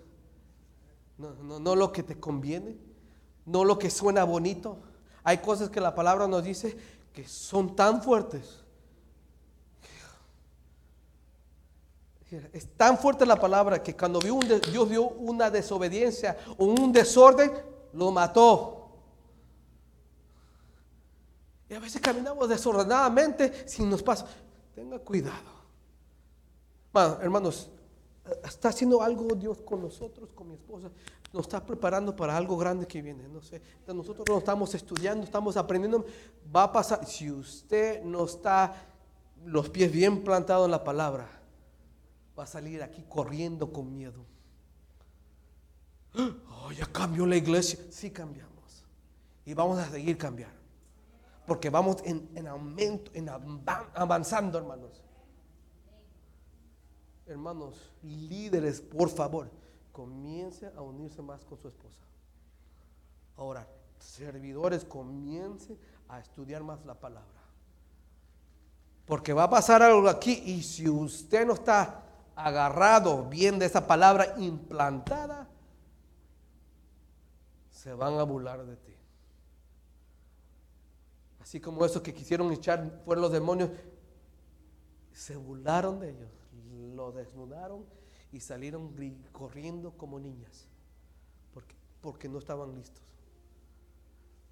[1.18, 2.78] No, no, no lo que te conviene.
[3.46, 4.78] No lo que suena bonito.
[5.24, 6.76] Hay cosas que la palabra nos dice
[7.12, 8.63] que son tan fuertes
[12.52, 16.92] Es tan fuerte la palabra que cuando vio un Dios vio una desobediencia o un
[16.92, 17.52] desorden,
[17.92, 18.80] lo mató.
[21.68, 24.26] Y a veces caminamos desordenadamente sin nos pasa.
[24.74, 25.54] Tenga cuidado.
[26.92, 27.70] Bueno, hermanos,
[28.44, 30.90] está haciendo algo Dios con nosotros, con mi esposa.
[31.32, 33.26] Nos está preparando para algo grande que viene.
[33.28, 36.04] No sé, nosotros no estamos estudiando, estamos aprendiendo.
[36.54, 37.04] Va a pasar.
[37.06, 38.74] Si usted no está
[39.44, 41.28] los pies bien plantados en la palabra,
[42.38, 44.24] va a salir aquí corriendo con miedo.
[46.16, 47.78] Oh, ya cambió la iglesia.
[47.90, 48.84] Sí cambiamos.
[49.44, 50.56] Y vamos a seguir cambiando.
[51.46, 55.02] Porque vamos en, aumento, en avanzando, hermanos.
[57.26, 59.50] Hermanos, líderes, por favor,
[59.92, 62.02] comience a unirse más con su esposa.
[63.36, 63.68] A orar.
[63.98, 65.76] Servidores, comience
[66.08, 67.28] a estudiar más la palabra.
[69.06, 72.02] Porque va a pasar algo aquí y si usted no está
[72.36, 75.48] agarrado bien de esa palabra implantada,
[77.70, 78.94] se van a burlar de ti.
[81.40, 83.70] Así como esos que quisieron echar fuera los demonios,
[85.12, 86.30] se burlaron de ellos,
[86.94, 87.84] lo desnudaron
[88.32, 88.92] y salieron
[89.30, 90.66] corriendo como niñas,
[91.52, 93.02] porque, porque no estaban listos.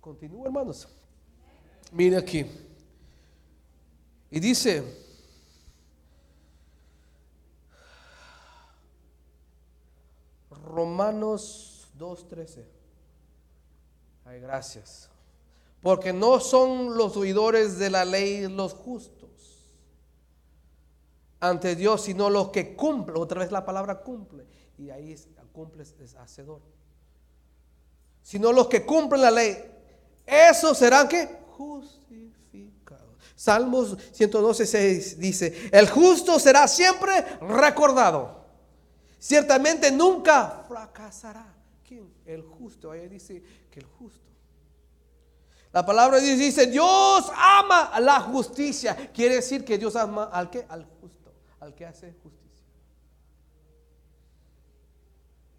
[0.00, 0.88] Continúa, hermanos.
[1.92, 2.46] Mire aquí.
[4.30, 5.11] Y dice,
[10.64, 12.64] Romanos 2.13.
[14.24, 15.08] Ay, gracias.
[15.80, 19.22] Porque no son los oidores de la ley los justos
[21.40, 23.20] ante Dios, sino los que cumplen.
[23.20, 24.46] Otra vez la palabra cumple.
[24.78, 26.60] Y ahí es, cumple es hacedor.
[28.22, 29.58] Sino los que cumplen la ley.
[30.24, 33.16] Esos serán que justificados.
[33.34, 38.41] Salmos 112, 6 dice, el justo será siempre recordado.
[39.22, 41.54] Ciertamente nunca fracasará.
[41.86, 42.12] ¿Quién?
[42.26, 42.90] El justo.
[42.90, 44.28] Ahí dice que el justo.
[45.72, 49.12] La palabra dice, Dios ama la justicia.
[49.12, 50.66] Quiere decir que Dios ama al que?
[50.68, 52.66] Al justo, al que hace justicia.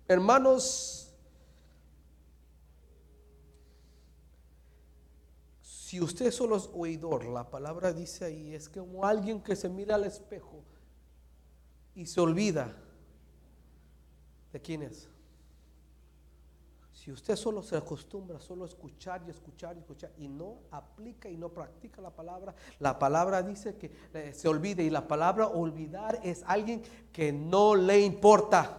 [0.09, 1.16] Hermanos,
[5.61, 9.95] si usted solo es oidor, la palabra dice ahí, es como alguien que se mira
[9.95, 10.66] al espejo
[11.95, 12.83] y se olvida
[14.54, 15.10] de quién es.
[16.93, 21.28] Si usted solo se acostumbra solo a escuchar y escuchar y escuchar y no aplica
[21.28, 25.47] y no practica la palabra, la palabra dice que eh, se olvide y la palabra
[25.47, 26.82] olvidar es alguien
[27.12, 28.78] que no le importa.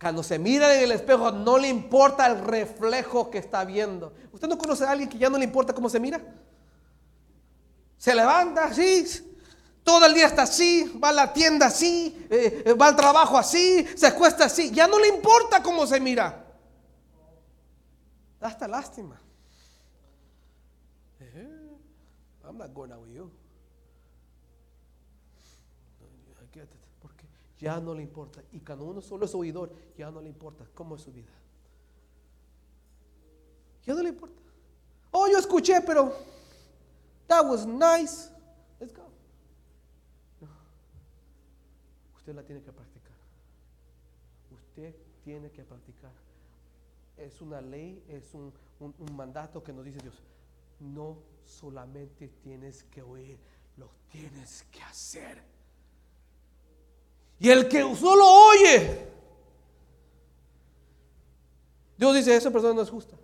[0.00, 4.12] Cuando se mira en el espejo no le importa el reflejo que está viendo.
[4.32, 6.20] ¿Usted no conoce a alguien que ya no le importa cómo se mira?
[7.96, 9.33] Se levanta así,
[9.84, 13.36] todo el día está así, va a la tienda así, eh, eh, va al trabajo
[13.36, 14.70] así, se acuesta así.
[14.70, 16.42] Ya no le importa cómo se mira.
[18.40, 19.20] Hasta lástima.
[21.20, 21.70] Eh,
[22.44, 23.30] I'm not going out with you.
[27.00, 27.26] Porque
[27.58, 28.42] ya no le importa.
[28.52, 31.32] Y cuando uno solo es oidor, ya no le importa cómo es su vida.
[33.84, 34.40] Ya no le importa.
[35.10, 36.14] Oh, yo escuché, pero
[37.26, 38.30] that was nice.
[38.80, 39.14] Let's go.
[42.24, 43.12] Usted la tiene que practicar.
[44.50, 44.94] Usted
[45.24, 46.10] tiene que practicar.
[47.18, 48.50] Es una ley, es un,
[49.14, 50.14] mandato que nos dice Dios.
[50.80, 53.36] No solamente tienes que oír,
[53.76, 55.42] lo tienes que hacer.
[57.38, 59.06] Y el que solo oye,
[61.98, 63.18] Dios dice, esa persona no es justa.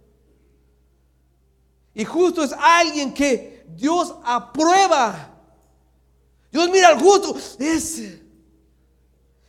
[1.94, 5.38] Y justo es alguien que Dios aprueba.
[6.52, 7.34] Dios mira al justo.
[7.58, 8.19] Ese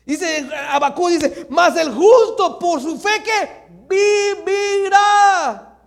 [0.05, 5.77] Dice Abacú, dice, más el justo por su fe que vivirá.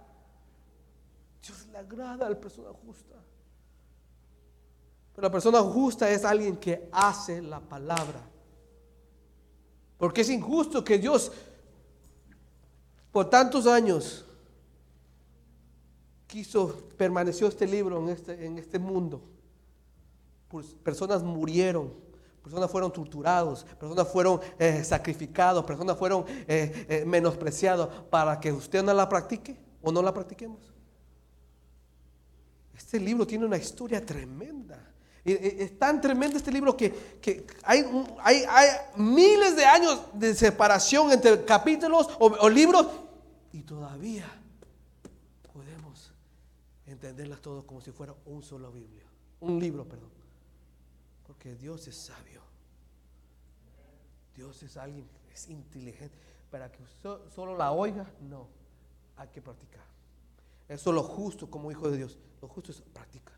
[1.43, 3.15] Dios le agrada a la persona justa.
[5.15, 8.21] Pero la persona justa es alguien que hace la palabra.
[9.99, 11.33] Porque es injusto que Dios
[13.13, 14.25] por tantos años
[16.27, 19.23] quiso, permaneció este libro en este, en este mundo.
[20.49, 22.04] Pues personas murieron
[22.45, 28.83] Personas fueron torturados, personas fueron eh, sacrificados, personas fueron eh, eh, menospreciados para que usted
[28.83, 30.61] no la practique o no la practiquemos.
[32.77, 34.79] Este libro tiene una historia tremenda.
[35.25, 37.83] Es tan tremendo este libro que, hay,
[38.23, 42.87] hay, miles de años de separación entre capítulos o, libros
[43.55, 44.27] y todavía
[45.51, 46.13] podemos
[46.85, 49.07] entenderlas todos como si fuera un solo Biblia,
[49.41, 50.24] un libro, perdón.
[51.45, 52.41] Porque Dios es sabio.
[54.35, 56.17] Dios es alguien, es inteligente.
[56.51, 58.49] Para que usted solo la oiga, no.
[59.17, 59.85] Hay que practicar.
[60.67, 62.19] Eso es lo justo como hijo de Dios.
[62.41, 63.35] Lo justo es practicar.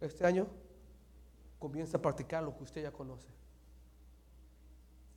[0.00, 0.46] Este año
[1.58, 3.28] comienza a practicar lo que usted ya conoce.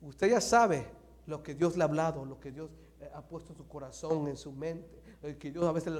[0.02, 0.86] Usted ya sabe
[1.24, 2.70] lo que Dios le ha hablado, lo que Dios
[3.14, 5.00] ha puesto en su corazón, en su mente,
[5.38, 5.94] que Dios a veces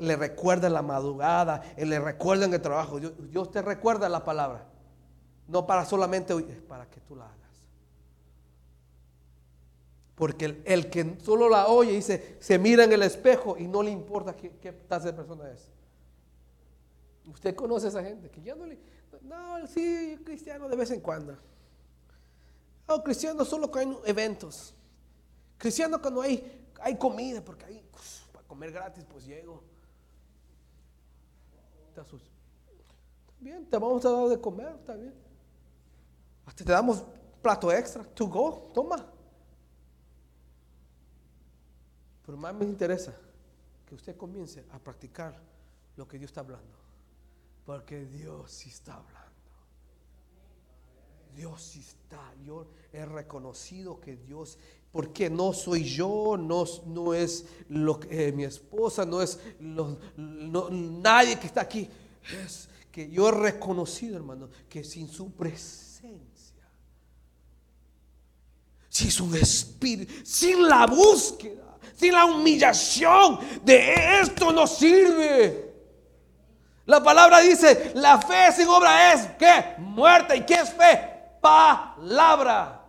[0.00, 2.98] le recuerda en la madrugada, le recuerda en el trabajo.
[2.98, 4.72] Dios te recuerda la palabra.
[5.48, 7.36] No para solamente oír, para que tú la hagas.
[10.16, 13.90] Porque el, que solo la oye dice, se mira en el espejo y no le
[13.90, 15.68] importa qué, qué de persona es.
[17.26, 18.66] Usted conoce a esa gente que no.
[19.22, 21.36] No, sí, cristiano de vez en cuando.
[22.86, 24.72] Oh, cristiano solo cuando hay eventos.
[25.58, 29.62] Cristiano cuando hay, hay comida, porque hay pues, para comer gratis, pues llego.
[31.88, 32.04] Está
[33.40, 35.25] bien, te vamos a dar de comer, está bien.
[36.46, 37.04] Hasta te damos
[37.42, 39.04] plato extra, to go, toma.
[42.24, 43.14] Pero más me interesa
[43.86, 45.38] que usted comience a practicar
[45.96, 46.76] lo que Dios está hablando.
[47.64, 49.26] Porque Dios sí está hablando.
[51.36, 52.34] Dios sí está.
[52.44, 54.58] Yo he reconocido que Dios,
[54.90, 59.38] porque no soy yo, no, no es lo eh, mi esposa, no es
[60.18, 61.88] nadie que está aquí.
[62.44, 66.35] Es que yo he reconocido, hermano, que sin su presencia,
[68.96, 75.74] sin su espíritu, sin la búsqueda, sin la humillación de esto no sirve.
[76.86, 79.74] La palabra dice, la fe sin obra es, ¿qué?
[79.78, 80.34] Muerta.
[80.34, 81.12] ¿Y qué es fe?
[81.42, 82.80] Palabra.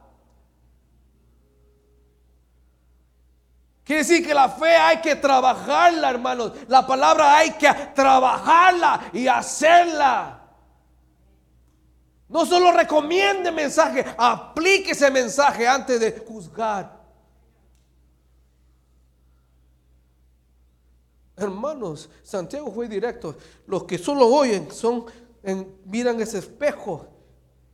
[3.84, 6.54] Quiere decir que la fe hay que trabajarla, hermanos.
[6.70, 10.37] La palabra hay que trabajarla y hacerla.
[12.30, 16.98] No solo recomiende mensaje, aplique ese mensaje antes de juzgar.
[21.38, 23.36] Hermanos, Santiago fue directo.
[23.68, 25.06] Los que solo oyen son,
[25.86, 27.08] miran ese espejo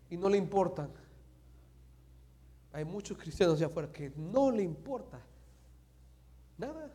[0.10, 0.92] y no le importan.
[2.74, 5.20] Hay muchos cristianos allá afuera que no le importa
[6.58, 6.92] Nada.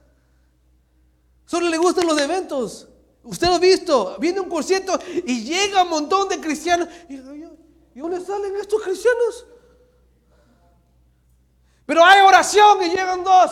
[1.46, 2.88] Solo le gustan los eventos.
[3.24, 4.16] Usted lo ha visto.
[4.18, 6.88] Viene un concierto y llega un montón de cristianos.
[7.08, 7.16] Y,
[7.98, 9.44] ¿y dónde salen estos cristianos?
[11.84, 13.50] Pero hay oración y llegan dos.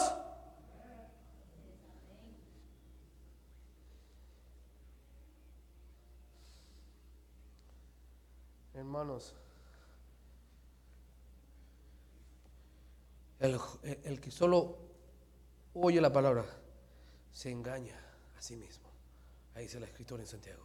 [8.74, 9.34] Hermanos,
[13.40, 13.58] el,
[14.04, 14.78] el que solo
[15.74, 16.44] oye la palabra,
[17.32, 17.98] se engaña
[18.38, 18.88] a sí mismo.
[19.56, 20.62] Ahí dice la escritura en Santiago.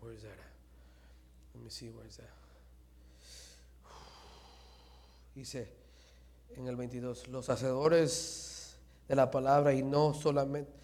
[0.00, 0.47] Where is?
[1.62, 2.08] Me see where.
[5.34, 5.72] Dice
[6.56, 10.78] en el 22, los hacedores de la palabra y no solamente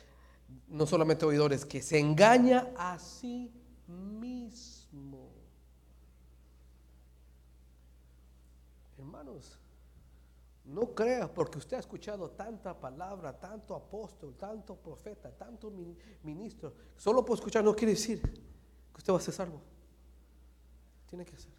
[0.69, 3.53] no solamente oidores, que se engaña a sí
[3.87, 5.31] mismo.
[8.99, 9.59] Hermanos,
[10.65, 15.71] no crea porque usted ha escuchado tanta palabra, tanto apóstol, tanto profeta, tanto
[16.23, 16.73] ministro.
[16.97, 19.61] Solo por escuchar no quiere decir que usted va a ser salvo.
[21.15, 21.53] Tiene que ser.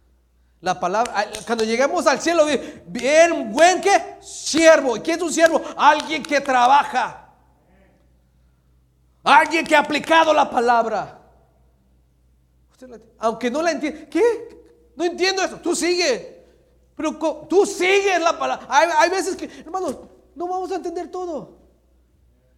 [0.60, 2.46] La palabra, cuando lleguemos al cielo,
[2.88, 4.98] bien, buen que siervo.
[4.98, 5.62] ¿Y quién es un siervo?
[5.78, 7.34] Alguien que trabaja.
[9.24, 11.22] Alguien que ha aplicado la palabra.
[13.20, 14.62] aunque no la entiende, ¿qué?
[14.98, 15.56] No entiendo eso.
[15.62, 16.44] Tú sigue.
[16.98, 17.14] Pero
[17.48, 18.68] tú sigues la palabra.
[18.70, 20.00] Hay, veces que, hermanos,
[20.36, 21.60] no vamos a entender todo.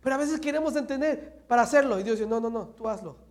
[0.02, 2.00] Pero a veces queremos entender para hacerlo.
[2.00, 3.27] Y Dios dice, no, no, no, tú hazlo.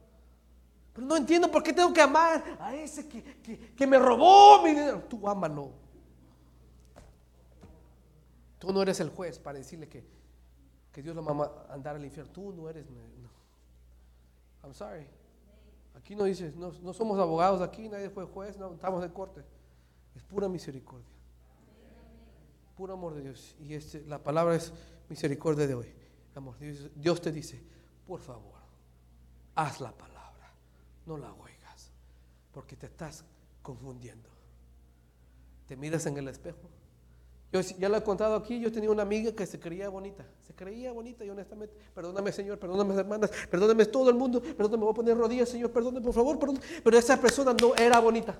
[0.96, 5.02] Pero no entiendo por qué tengo que amar a ese que, me robó mi dinero.
[5.02, 5.70] Tú ámalo.
[8.58, 10.02] Tú no eres el juez para decirle que,
[10.90, 12.32] que Dios lo va a andar al infierno.
[12.32, 12.86] Tú no eres.
[14.64, 15.06] I'm sorry.
[15.98, 19.42] Aquí no dices, no, no somos abogados aquí, nadie fue juez, no, estamos en corte.
[20.14, 21.04] Es pura misericordia.
[22.74, 23.54] Puro amor de Dios.
[23.60, 24.72] Y este, la palabra es
[25.10, 25.92] misericordia de hoy.
[26.34, 26.56] Amor,
[26.94, 27.62] Dios te dice,
[28.06, 28.54] por favor,
[29.54, 30.15] haz la palabra.
[31.06, 31.90] No la oigas.
[32.52, 33.24] Porque te estás
[33.62, 34.28] confundiendo.
[35.66, 36.68] Te miras en el espejo.
[37.52, 40.52] Yo ya lo he contado aquí, yo tenía una amiga que se creía bonita, se
[40.52, 44.90] creía bonita y honestamente, perdóname Señor, perdóname hermanas, perdóname todo el mundo, perdóname, me voy
[44.90, 46.66] a poner rodillas Señor, perdóname por favor, perdóname.
[46.82, 48.36] pero esa persona no era bonita.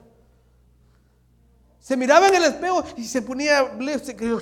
[1.86, 3.78] Se miraba en el espejo y se ponía.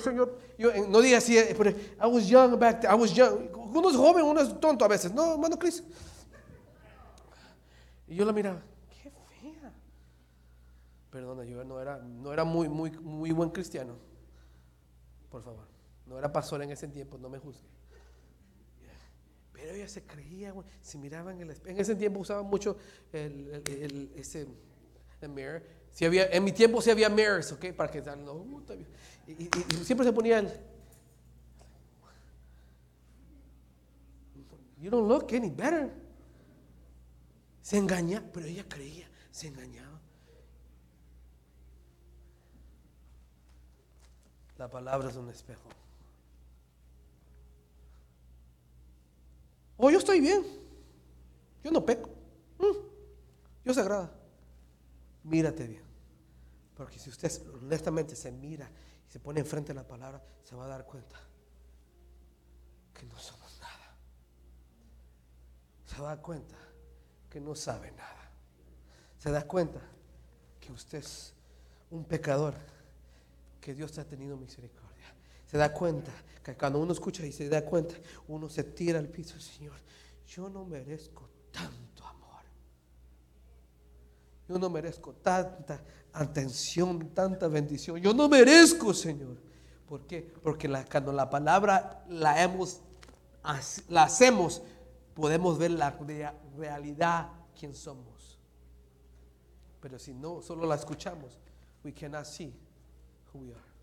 [0.03, 2.89] Señor, yo no diga así, eh, pero I was young back then.
[2.89, 3.49] I was young.
[3.53, 5.13] Uno es joven, uno es tonto a veces.
[5.13, 5.83] No, hermano Cris.
[8.07, 8.61] Y yo la miraba.
[8.89, 9.73] Qué fea.
[11.11, 13.97] Perdona, yo no era, no era muy, muy, muy buen cristiano.
[15.29, 15.67] Por favor.
[16.05, 17.67] No era pastor en ese tiempo, no me juzgue.
[19.53, 21.71] Pero ella se creía, se miraba en el espejo.
[21.71, 22.77] En ese tiempo usaba mucho
[23.11, 24.47] el, el, ese
[25.27, 25.63] mirror
[25.95, 27.67] si había, en mi tiempo sí había mirrors, ¿ok?
[27.71, 28.45] Para que no,
[29.27, 30.51] y, y, y, siempre se ponía el.
[34.77, 35.89] You don't look any better.
[37.65, 39.99] Se engaña, pero ella creía, se engañaba.
[44.59, 45.67] La palabra es un espejo.
[49.77, 50.45] Oh, yo estoy bien.
[51.63, 52.11] Yo no peco.
[52.59, 52.77] Mm.
[53.65, 54.13] Yo se agrada.
[55.23, 55.83] Mírate bien
[56.75, 57.31] Porque si usted
[57.63, 58.69] honestamente se mira
[59.09, 61.19] y se pone enfrente de la palabra, se va a dar cuenta
[62.93, 63.97] que no somos nada.
[65.87, 66.55] Se va a dar cuenta
[67.35, 68.31] que no sabe nada.
[69.17, 69.81] Se da cuenta
[70.57, 71.33] que usted es
[71.91, 72.53] un pecador,
[73.59, 75.13] que Dios ha tenido misericordia.
[75.45, 77.93] Se da cuenta que cuando uno escucha y se da cuenta,
[78.29, 79.75] uno se tira al piso, Señor,
[80.25, 82.39] yo no merezco tanto amor.
[84.47, 85.83] Yo no merezco tanta
[86.13, 87.97] atención, tanta bendición.
[87.97, 89.35] Yo no merezco, Señor.
[89.89, 90.21] ¿Por qué?
[90.41, 92.79] Porque cuando la palabra la hemos
[93.89, 94.61] la hacemos,
[95.15, 95.97] podemos ver la
[96.57, 98.37] realidad quién somos.
[99.79, 101.39] Pero si no, solo la escuchamos,
[101.83, 102.53] we cannot see
[103.33, 103.75] who we are.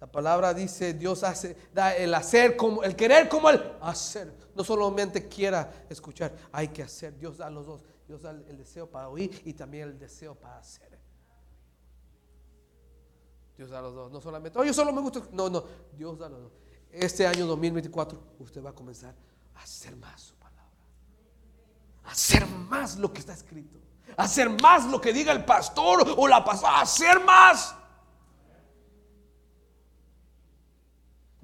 [0.00, 4.32] La palabra dice, Dios hace, da el hacer como, el querer como el hacer.
[4.56, 7.16] No solamente quiera escuchar, hay que hacer.
[7.16, 7.84] Dios da los dos.
[8.08, 10.98] Dios da el deseo para oír y también el deseo para hacer.
[13.56, 14.10] Dios da los dos.
[14.10, 15.22] No solamente, oh, yo solo me gusta.
[15.30, 15.64] No, no,
[15.96, 16.52] Dios da los dos.
[16.90, 19.14] Este año 2024 usted va a comenzar
[19.62, 20.64] hacer más su palabra.
[22.04, 23.78] Hacer más lo que está escrito.
[24.16, 26.80] Hacer más lo que diga el pastor o la pastora.
[26.80, 27.76] hacer más.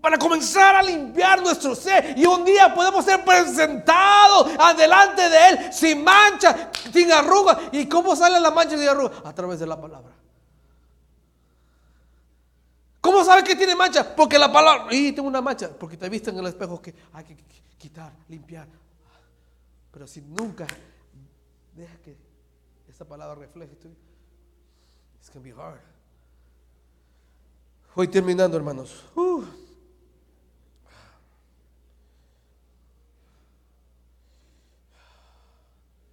[0.01, 2.15] para comenzar a limpiar nuestro ser.
[2.17, 7.59] Y un día podemos ser presentados adelante de Él sin mancha, sin arruga.
[7.73, 9.17] ¿Y cómo sale la mancha sin arruga?
[9.25, 10.18] A través de la palabra.
[13.09, 14.15] ¿Cómo sabe que tiene mancha?
[14.15, 17.25] Porque la palabra, y tengo una mancha, porque te viste en el espejo que hay
[17.25, 17.39] que
[17.79, 18.69] quitar, limpiar.
[19.91, 20.67] Pero si nunca
[21.75, 22.19] deja que
[22.87, 25.81] esa palabra refleje, it's going to be hard.
[27.95, 29.03] Voy terminando, hermanos.
[29.17, 29.43] Uh.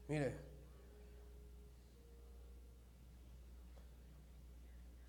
[0.07, 0.39] Mire.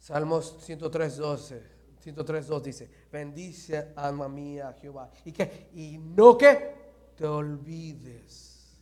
[0.01, 1.76] Salmos 103, 12.
[2.07, 5.11] 103, 2 dice, bendice alma mía Jehová.
[5.25, 6.75] ¿Y que Y no que
[7.17, 8.77] te olvides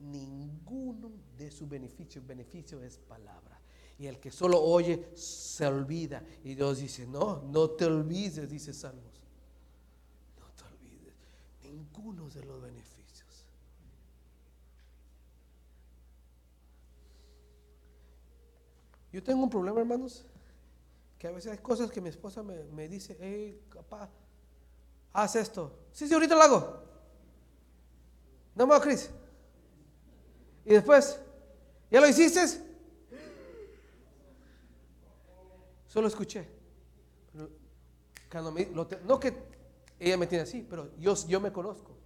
[0.00, 2.26] ninguno de sus beneficios.
[2.26, 3.60] Beneficio es palabra.
[4.00, 6.24] Y el que solo oye se olvida.
[6.42, 9.22] Y Dios dice, no, no te olvides, dice Salmos.
[10.40, 11.14] No te olvides
[11.62, 13.46] ninguno de los beneficios.
[19.12, 20.26] Yo tengo un problema, hermanos,
[21.22, 24.10] que a veces hay cosas que mi esposa me, dice, hey, papá,
[25.12, 25.78] haz esto.
[25.92, 26.82] Sí, sí, ahorita lo hago.
[28.56, 29.08] No me Cris.
[30.64, 31.20] Y después,
[31.92, 32.44] ¿ya lo hiciste?
[35.86, 36.48] Solo escuché.
[38.34, 39.32] no que
[40.00, 41.96] ella me tiene así, pero yo, yo me conozco.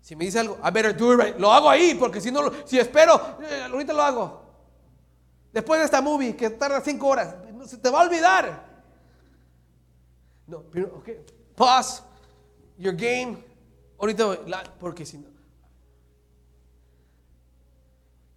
[0.00, 1.36] Si me dice algo, I better do it right.
[1.36, 4.50] Lo hago ahí, porque si no, si espero, eh, ahorita lo hago.
[5.52, 7.34] Después de esta movie que tarda cinco horas,
[7.66, 8.70] se te va a olvidar.
[10.46, 11.08] No, pero, ok,
[11.54, 12.02] pause
[12.78, 13.38] your game.
[13.98, 14.36] Ahorita,
[14.78, 15.28] porque si no.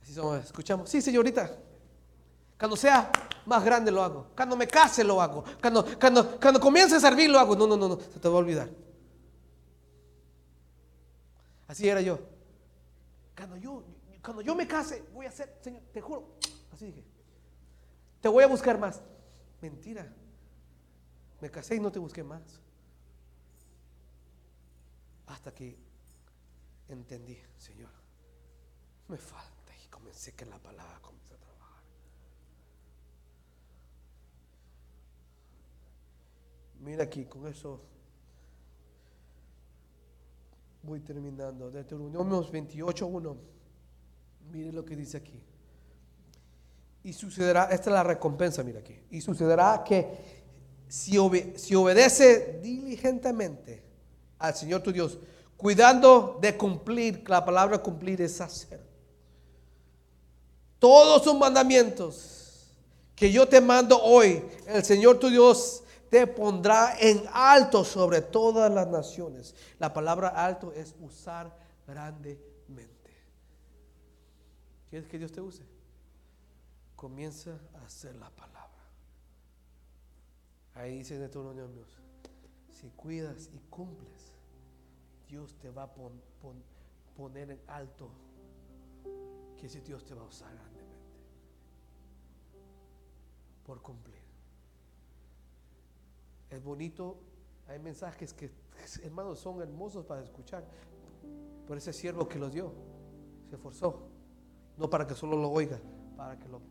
[0.01, 0.89] Así somos, escuchamos.
[0.89, 1.49] Sí, señorita.
[2.59, 3.11] Cuando sea
[3.45, 4.28] más grande lo hago.
[4.36, 5.43] Cuando me case lo hago.
[5.61, 7.55] Cuando, cuando, cuando comience a servir lo hago.
[7.55, 7.99] No, no, no, no.
[7.99, 8.69] Se te va a olvidar.
[11.67, 12.19] Así era yo.
[13.36, 13.84] Cuando yo,
[14.21, 16.36] cuando yo me case, voy a hacer, Señor, te juro,
[16.71, 17.03] Así dije.
[18.21, 19.01] Te voy a buscar más.
[19.64, 20.05] Mentira.
[21.39, 22.59] Me casé y no te busqué más.
[25.28, 25.78] Hasta que
[26.89, 27.89] entendí, Señor,
[29.07, 29.72] me falta.
[29.82, 31.84] Y comencé que la palabra comencé a trabajar.
[36.82, 37.80] Mira aquí, con eso
[40.82, 41.72] voy terminando.
[41.72, 43.38] Deuteronomios 28.1.
[44.51, 45.41] Mire lo que dice aquí.
[47.03, 48.97] Y sucederá, esta es la recompensa, mira aquí.
[49.11, 50.07] Y sucederá que
[50.87, 51.17] si,
[51.55, 53.83] si obedece diligentemente
[54.39, 55.17] al Señor tu Dios,
[55.57, 58.81] cuidando de cumplir, la palabra cumplir es hacer.
[60.79, 62.67] Todos sus mandamientos
[63.15, 68.71] que yo te mando hoy, el Señor tu Dios te pondrá en alto sobre todas
[68.71, 69.55] las naciones.
[69.79, 71.51] La palabra alto es usar
[71.87, 73.11] grandemente.
[74.89, 75.72] ¿Quieres que Dios te use?
[77.03, 78.81] Comienza a hacer la palabra.
[80.73, 81.83] Ahí dice Deuteronomio,
[82.69, 84.31] si cuidas y cumples,
[85.27, 85.93] Dios te va a
[87.13, 88.09] poner en alto,
[89.57, 91.09] que ese Dios te va a usar grandemente
[93.65, 94.23] por cumplir.
[96.51, 97.17] Es bonito,
[97.67, 98.49] hay mensajes que,
[99.03, 100.63] hermanos, son hermosos para escuchar.
[101.67, 102.71] Por ese siervo que los dio,
[103.49, 104.07] se esforzó,
[104.77, 105.81] no para que solo lo oiga,
[106.15, 106.61] para que lo.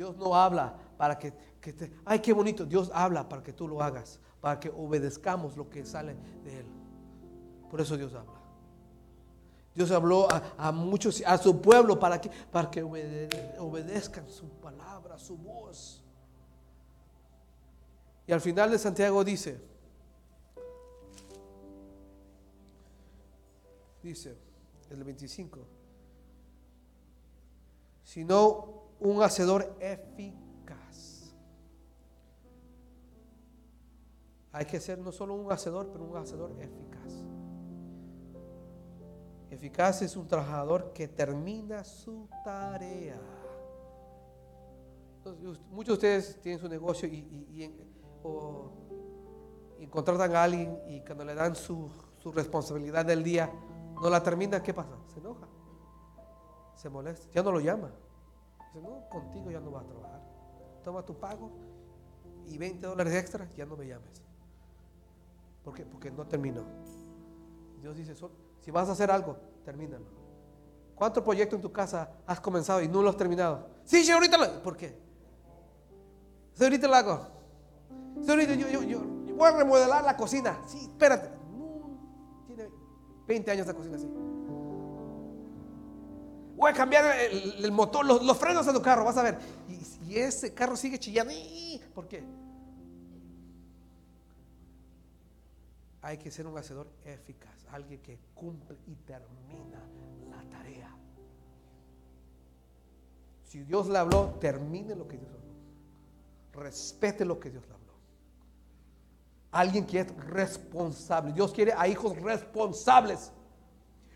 [0.00, 1.30] Dios no habla para que,
[1.60, 2.64] que te, ay, qué bonito.
[2.64, 6.66] Dios habla para que tú lo hagas, para que obedezcamos lo que sale de Él.
[7.70, 8.40] Por eso Dios habla.
[9.74, 10.26] Dios habló
[10.56, 12.82] a, muchos, a su pueblo, para que, para que
[13.58, 16.02] obedezcan su palabra, su voz.
[18.26, 19.60] Y al final de Santiago dice,
[24.02, 24.34] dice
[24.88, 25.58] el 25,
[28.02, 31.32] sino un hacedor eficaz.
[34.52, 37.14] Hay que ser no solo un hacedor, pero un hacedor eficaz.
[39.50, 43.20] Eficaz es un trabajador que termina su tarea.
[45.70, 47.88] muchos de ustedes tienen su negocio y,
[49.90, 53.50] contratan a alguien y cuando le dan su, su responsabilidad del día,
[54.00, 54.96] no la termina, ¿qué pasa?
[55.12, 55.48] Se enoja,
[56.76, 57.90] se molesta, ya no lo llama.
[58.72, 60.20] Dice, no, contigo ya no va a trabajar.
[60.84, 61.50] Toma tu pago
[62.46, 64.22] y 20 dólares extra, ya no me llames.
[65.64, 65.84] ¿Por qué?
[65.84, 66.62] Porque no terminó.
[67.80, 68.14] Dios dice,
[68.60, 70.06] si vas a hacer algo, termínalo.
[70.94, 73.66] ¿Cuántos proyectos en tu casa has comenzado y no los has terminado?
[73.84, 74.96] Sí, sí, ahorita lo ¿Por qué?
[76.54, 77.26] Sí, ahorita lo hago.
[78.22, 79.00] Sí, ahorita yo, yo, yo,
[79.34, 80.60] voy a remodelar la cocina.
[80.66, 81.30] Sí, espérate.
[82.46, 82.68] tiene
[83.26, 84.29] 20 años de cocina así.
[86.60, 89.38] Voy a cambiar el, motor, los, frenos de tu carro, vas a ver.
[89.66, 91.32] Y, y ese carro sigue chillando.
[91.94, 92.22] ¿Por qué?
[96.02, 99.80] Hay que ser un hacedor eficaz alguien que cumple y termina
[100.28, 100.90] la tarea.
[103.44, 106.64] Si Dios le habló, termine lo que Dios habló.
[106.64, 107.92] Respete lo que Dios le habló.
[109.52, 111.32] Alguien que es responsable.
[111.32, 113.32] Dios quiere a hijos responsables.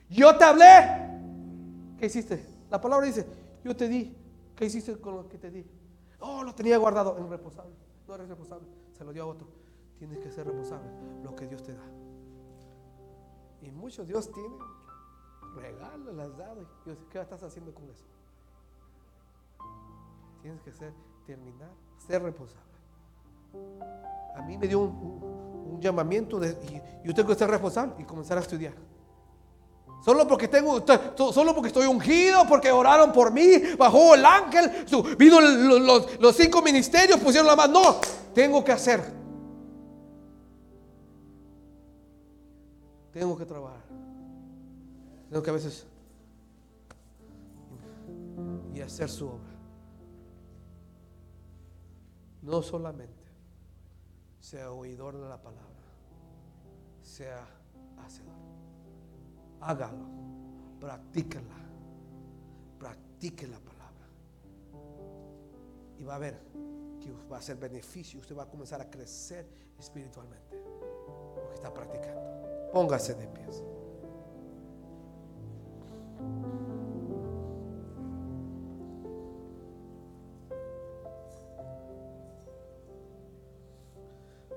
[0.08, 1.13] Yo te hablé.
[1.98, 2.44] ¿Qué hiciste?
[2.70, 3.26] La palabra dice,
[3.64, 4.16] yo te di.
[4.56, 5.64] ¿Qué hiciste con lo que te di?
[6.20, 7.74] Oh, lo tenía guardado en responsable.
[8.06, 8.66] No eres responsable.
[8.92, 9.46] Se lo dio a otro.
[9.98, 10.88] Tienes que ser responsable.
[11.22, 11.84] Lo que Dios te da.
[13.62, 14.56] Y muchos Dios tiene
[15.54, 16.66] regalos, las dado.
[16.84, 18.04] Dios, ¿qué estás haciendo con eso?
[20.42, 20.92] Tienes que ser,
[21.26, 21.70] terminar,
[22.06, 22.74] ser responsable.
[24.36, 26.50] A mí me dio un, llamamiento de,
[27.02, 28.74] y yo tengo que ser responsable y comenzar a estudiar.
[30.02, 30.84] Solo porque tengo,
[31.32, 34.70] solo porque estoy ungido, porque oraron por mí, bajó el ángel,
[35.18, 37.80] vino los, los cinco ministerios, pusieron la mano.
[37.80, 37.96] No,
[38.34, 39.02] tengo que hacer.
[43.12, 43.84] Tengo que trabajar.
[45.30, 45.86] Tengo que a veces
[48.74, 49.54] y hacer su obra.
[52.42, 53.24] No solamente
[54.40, 55.64] sea oidor de la palabra,
[57.02, 57.46] sea
[58.04, 58.43] hacedor.
[59.60, 60.06] Hágalo,
[60.80, 61.56] practíquela,
[62.78, 64.06] practique la palabra.
[65.98, 66.40] Y va a ver
[67.00, 69.46] que va a ser beneficio, usted va a comenzar a crecer
[69.78, 70.56] espiritualmente,
[71.34, 72.20] porque está practicando.
[72.72, 73.62] Póngase de pies.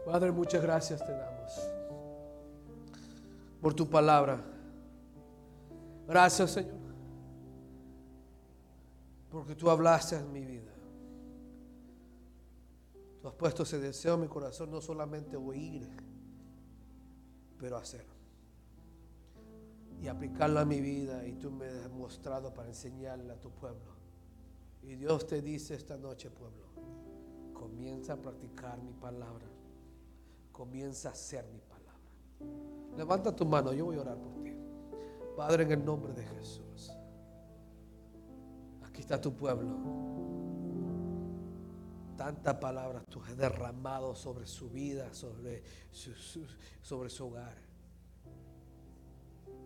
[0.06, 1.78] Padre, muchas gracias te damos
[3.62, 4.57] por tu palabra.
[6.08, 6.78] Gracias, Señor,
[9.30, 10.72] porque tú hablaste en mi vida.
[13.22, 15.88] Tú has puesto ese deseo en mi corazón, no solamente oír
[17.58, 18.06] pero hacer.
[20.02, 23.98] Y aplicarlo a mi vida y tú me has mostrado para enseñarle a tu pueblo.
[24.84, 26.68] Y Dios te dice esta noche, pueblo,
[27.54, 29.48] comienza a practicar mi palabra.
[30.52, 31.88] Comienza a hacer mi palabra.
[32.96, 34.37] Levanta tu mano, yo voy a orar por ti.
[35.38, 36.92] Padre, en el nombre de Jesús.
[38.84, 40.18] Aquí está tu pueblo
[42.18, 46.46] tanta palabra tú has derramado sobre su vida, sobre su,
[46.82, 47.56] sobre su hogar.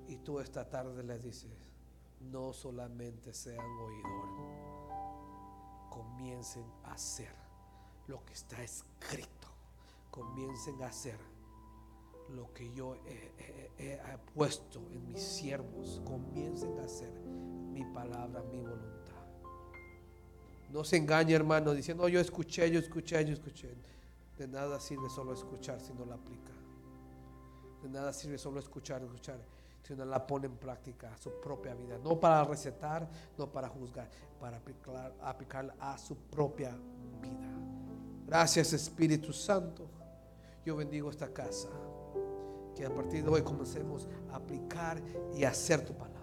[0.08, 1.50] Y tú esta tarde les dices,
[2.20, 4.90] no solamente sean oidores,
[5.90, 7.34] comiencen a hacer
[8.08, 9.48] lo que está escrito,
[10.12, 11.18] comiencen a hacer
[12.32, 14.00] lo que yo he
[14.34, 17.12] puesto en mis siervos, comiencen a hacer
[17.72, 19.02] mi palabra, mi voluntad.
[20.70, 23.76] No se engañe, hermano, diciendo, yo escuché, yo escuché, yo escuché.
[24.38, 26.54] De nada sirve solo escuchar si no la aplica.
[27.84, 29.40] De nada sirve solo escuchar, escuchar,
[29.84, 31.98] si no la pone en práctica a su propia vida.
[31.98, 33.08] No para recetar,
[33.38, 34.10] no para juzgar,
[34.40, 36.70] para aplicar, aplicarla a su propia
[37.22, 37.50] vida.
[38.26, 39.90] Gracias Espíritu Santo.
[40.66, 41.68] Yo bendigo esta casa.
[42.82, 45.00] Que a partir de hoy comencemos a aplicar
[45.38, 46.20] y hacer tu palabra.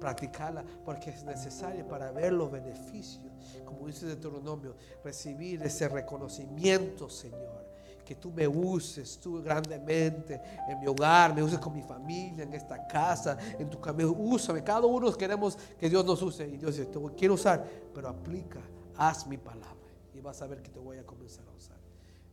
[0.00, 3.32] practicarla porque es necesaria para ver los beneficios,
[3.64, 7.70] como dice Deuteronomio, recibir ese reconocimiento, Señor.
[8.04, 12.52] Que tú me uses, tú grandemente en mi hogar, me uses con mi familia, en
[12.52, 14.10] esta casa, en tu camino.
[14.10, 14.64] Úsame.
[14.64, 16.48] Cada uno queremos que Dios nos use.
[16.48, 17.64] Y Dios dice, te quiero usar,
[17.94, 18.58] pero aplica,
[18.96, 19.86] haz mi palabra.
[20.12, 21.78] Y vas a ver que te voy a comenzar a usar.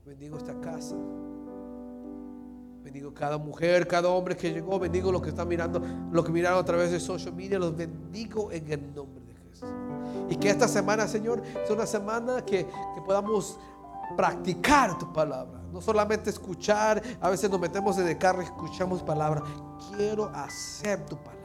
[0.04, 0.96] Bendigo esta casa.
[2.88, 4.80] Bendigo cada mujer, cada hombre que llegó.
[4.80, 7.60] Bendigo los que están mirando, los que miraron a través de social media.
[7.60, 9.68] Los bendigo en el nombre de Jesús.
[10.30, 13.60] Y que esta semana, Señor, sea una semana que, que podamos
[14.16, 15.60] practicar tu palabra.
[15.74, 17.04] No solamente escuchar.
[17.20, 19.44] A veces nos metemos en el carro y escuchamos palabra.
[19.92, 21.36] Quiero hacer tu palabra.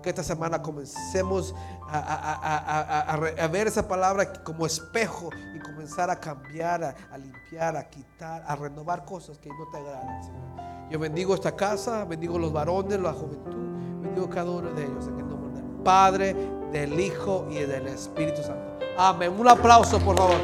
[0.00, 1.56] Que esta semana comencemos
[1.90, 8.44] a, a, ver esa palabra como espejo y comenzar a cambiar, a, limpiar, a quitar,
[8.46, 10.90] a renovar cosas que no te agradan, Señor.
[10.90, 15.20] Yo bendigo esta casa, bendigo los varones, la juventud, bendigo cada uno de ellos en
[15.20, 16.36] el nombre del Padre,
[16.72, 18.78] del Hijo y del Espíritu Santo.
[18.96, 19.32] Amén.
[19.38, 20.36] Un aplauso, por favor.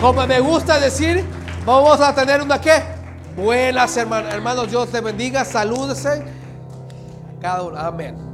[0.00, 1.24] Como me gusta decir,
[1.64, 2.82] vamos a tener una que
[3.36, 4.32] buenas hermanos.
[4.32, 5.44] Hermanos, Dios te bendiga.
[5.44, 6.37] Salúdese.
[7.40, 8.27] Cada uno.